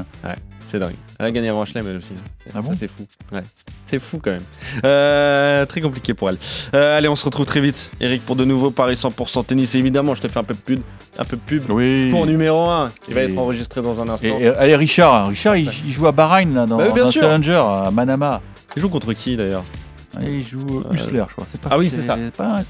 C'est 0.69 0.79
dingue. 0.79 0.95
Elle 1.19 1.27
a 1.27 1.31
gagné 1.33 1.51
en 1.51 1.65
Chelem 1.65 1.87
elle 1.89 1.97
aussi. 1.97 2.13
Ah 2.49 2.53
Ça, 2.55 2.61
bon 2.61 2.71
c'est 2.79 2.87
fou. 2.89 3.05
Ouais. 3.33 3.43
C'est 3.87 3.99
fou 3.99 4.21
quand 4.23 4.31
même. 4.31 4.43
Euh, 4.85 5.67
très 5.67 5.81
compliqué 5.81 6.15
pour 6.15 6.31
elle. 6.31 6.39
Euh, 6.75 6.97
allez, 6.97 7.09
on 7.09 7.17
se 7.17 7.25
retrouve 7.25 7.45
très 7.47 7.61
vite, 7.61 7.91
Eric, 8.01 8.25
pour 8.25 8.37
de 8.37 8.45
nouveaux 8.45 8.71
paris 8.71 8.95
100% 8.95 9.45
tennis. 9.47 9.75
Et 9.75 9.79
évidemment, 9.79 10.15
je 10.15 10.23
te 10.23 10.29
fais 10.29 10.39
un 10.39 10.45
peu 10.45 10.55
de 10.55 10.61
pub, 10.61 10.81
un 11.19 11.25
peu 11.25 11.37
de 11.37 11.43
pub 11.43 11.65
Oui. 11.71 12.11
pour 12.13 12.25
numéro 12.27 12.69
1 12.69 12.91
qui 13.05 13.13
va 13.13 13.23
être 13.23 13.37
enregistré 13.39 13.83
dans 13.83 14.01
un 14.01 14.09
instant. 14.09 14.29
et- 14.39 14.49
allez, 14.49 14.77
Richard, 14.77 15.29
Richard 15.29 15.57
il, 15.57 15.71
il 15.87 15.93
joue 15.93 16.07
à 16.07 16.13
Bahreïn 16.13 16.55
là, 16.55 16.67
dans, 16.67 16.77
Bah 16.77 16.85
oui, 16.89 16.95
bien 16.95 17.05
dans 17.05 17.11
sûr. 17.11 17.23
Challenger 17.23 17.61
à 17.65 17.91
Manama. 17.91 18.41
Il 18.77 18.83
joue 18.83 18.89
contre 18.89 19.13
qui 19.15 19.37
d'ailleurs? 19.37 19.65
Ah, 19.67 19.90
Il 20.21 20.47
joue 20.47 20.83
Hussler, 20.93 21.25
je 21.29 21.33
crois. 21.35 21.47
Pas, 21.63 21.69
Ah 21.73 21.79
oui, 21.79 21.89
c'est 21.89 22.01
ça. 22.03 22.17
C'est 22.25 22.37
pas. 22.37 22.61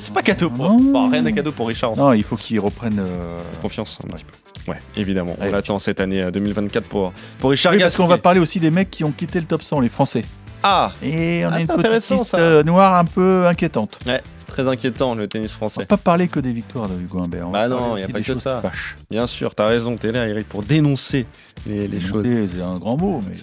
C'est 0.00 0.22
cadeau 0.22 0.50
pour. 0.50 0.74
Bon, 0.74 1.08
rien 1.10 1.22
n'est 1.22 1.32
cadeau 1.32 1.52
pour 1.52 1.68
Richard. 1.68 1.96
Non, 1.96 2.12
il 2.12 2.24
faut 2.24 2.36
qu'il 2.36 2.58
reprenne. 2.60 2.98
euh, 2.98 3.38
Confiance 3.60 3.98
un 4.02 4.08
Ouais. 4.08 4.14
petit 4.14 4.24
peu. 4.24 4.70
Ouais, 4.72 4.78
évidemment. 4.96 5.34
On 5.38 5.42
Allez. 5.42 5.52
l'attend 5.52 5.78
cette 5.78 6.00
année 6.00 6.22
euh, 6.22 6.30
2024 6.30 6.88
pour, 6.88 7.12
pour 7.38 7.50
Richard 7.50 7.72
Oui, 7.74 7.80
parce 7.80 7.96
qu'on 7.96 8.06
va 8.06 8.18
parler 8.18 8.40
aussi 8.40 8.60
des 8.60 8.70
mecs 8.70 8.90
qui 8.90 9.02
ont 9.04 9.12
quitté 9.12 9.40
le 9.40 9.46
top 9.46 9.62
100, 9.62 9.80
les 9.80 9.88
Français. 9.88 10.24
Ah 10.64 10.92
Et 11.02 11.44
on 11.44 11.48
Ah, 11.50 11.54
a 11.54 11.60
une 11.60 11.66
petite 11.66 11.78
intéressant, 11.80 12.14
liste 12.18 12.30
ça. 12.32 12.38
euh, 12.38 12.62
noire 12.62 12.94
un 12.96 13.04
peu 13.04 13.46
inquiétante. 13.48 13.98
Ouais, 14.06 14.22
très 14.46 14.68
inquiétant 14.68 15.16
le 15.16 15.26
tennis 15.26 15.52
On 15.54 15.56
français. 15.56 15.80
va 15.82 15.86
pas 15.86 15.96
parler 15.96 16.28
que 16.28 16.38
des 16.38 16.52
victoires 16.52 16.88
de 16.88 16.94
Hugo 17.00 17.20
Humbert. 17.22 17.48
on 17.48 17.50
Bah 17.50 17.66
non, 17.66 17.78
parler 17.78 18.02
y 18.02 18.04
a 18.04 18.08
pas 18.08 18.20
que 18.20 18.34
ça. 18.38 18.62
Bien 19.10 19.26
sûr, 19.26 19.54
t'as 19.56 19.66
raison, 19.66 19.96
t'es 19.96 20.12
là, 20.12 20.28
Eric, 20.28 20.48
pour 20.48 20.62
dénoncer 20.62 21.26
les, 21.66 21.88
les 21.88 22.00
choses. 22.00 22.24
C'est 22.54 22.62
un 22.62 22.78
grand 22.78 22.96
mot, 22.96 23.20
mais. 23.28 23.34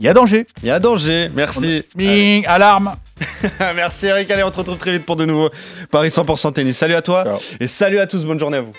Il 0.00 0.06
y 0.06 0.08
a 0.08 0.14
danger. 0.14 0.46
Il 0.62 0.68
y 0.68 0.70
a 0.70 0.78
danger, 0.80 1.28
merci. 1.34 1.84
Bing, 1.94 2.44
alarme. 2.46 2.94
Merci 3.76 4.06
Eric, 4.06 4.28
allez 4.32 4.42
on 4.42 4.50
te 4.50 4.58
retrouve 4.58 4.76
très 4.76 4.90
vite 4.90 5.04
pour 5.04 5.14
de 5.14 5.24
nouveaux 5.24 5.48
Paris 5.92 6.08
100% 6.08 6.52
tennis. 6.52 6.76
Salut 6.76 6.96
à 6.96 7.02
toi 7.02 7.22
Ciao. 7.22 7.38
et 7.60 7.68
salut 7.68 8.00
à 8.00 8.08
tous, 8.08 8.24
bonne 8.24 8.40
journée 8.40 8.56
à 8.56 8.60
vous. 8.62 8.72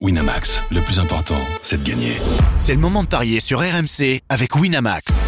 Winamax, 0.00 0.64
le 0.70 0.80
plus 0.80 1.00
important, 1.00 1.38
c'est 1.62 1.82
de 1.82 1.88
gagner. 1.88 2.12
C'est 2.56 2.74
le 2.74 2.80
moment 2.80 3.02
de 3.02 3.08
parier 3.08 3.40
sur 3.40 3.58
RMC 3.60 4.20
avec 4.28 4.54
Winamax. 4.54 5.27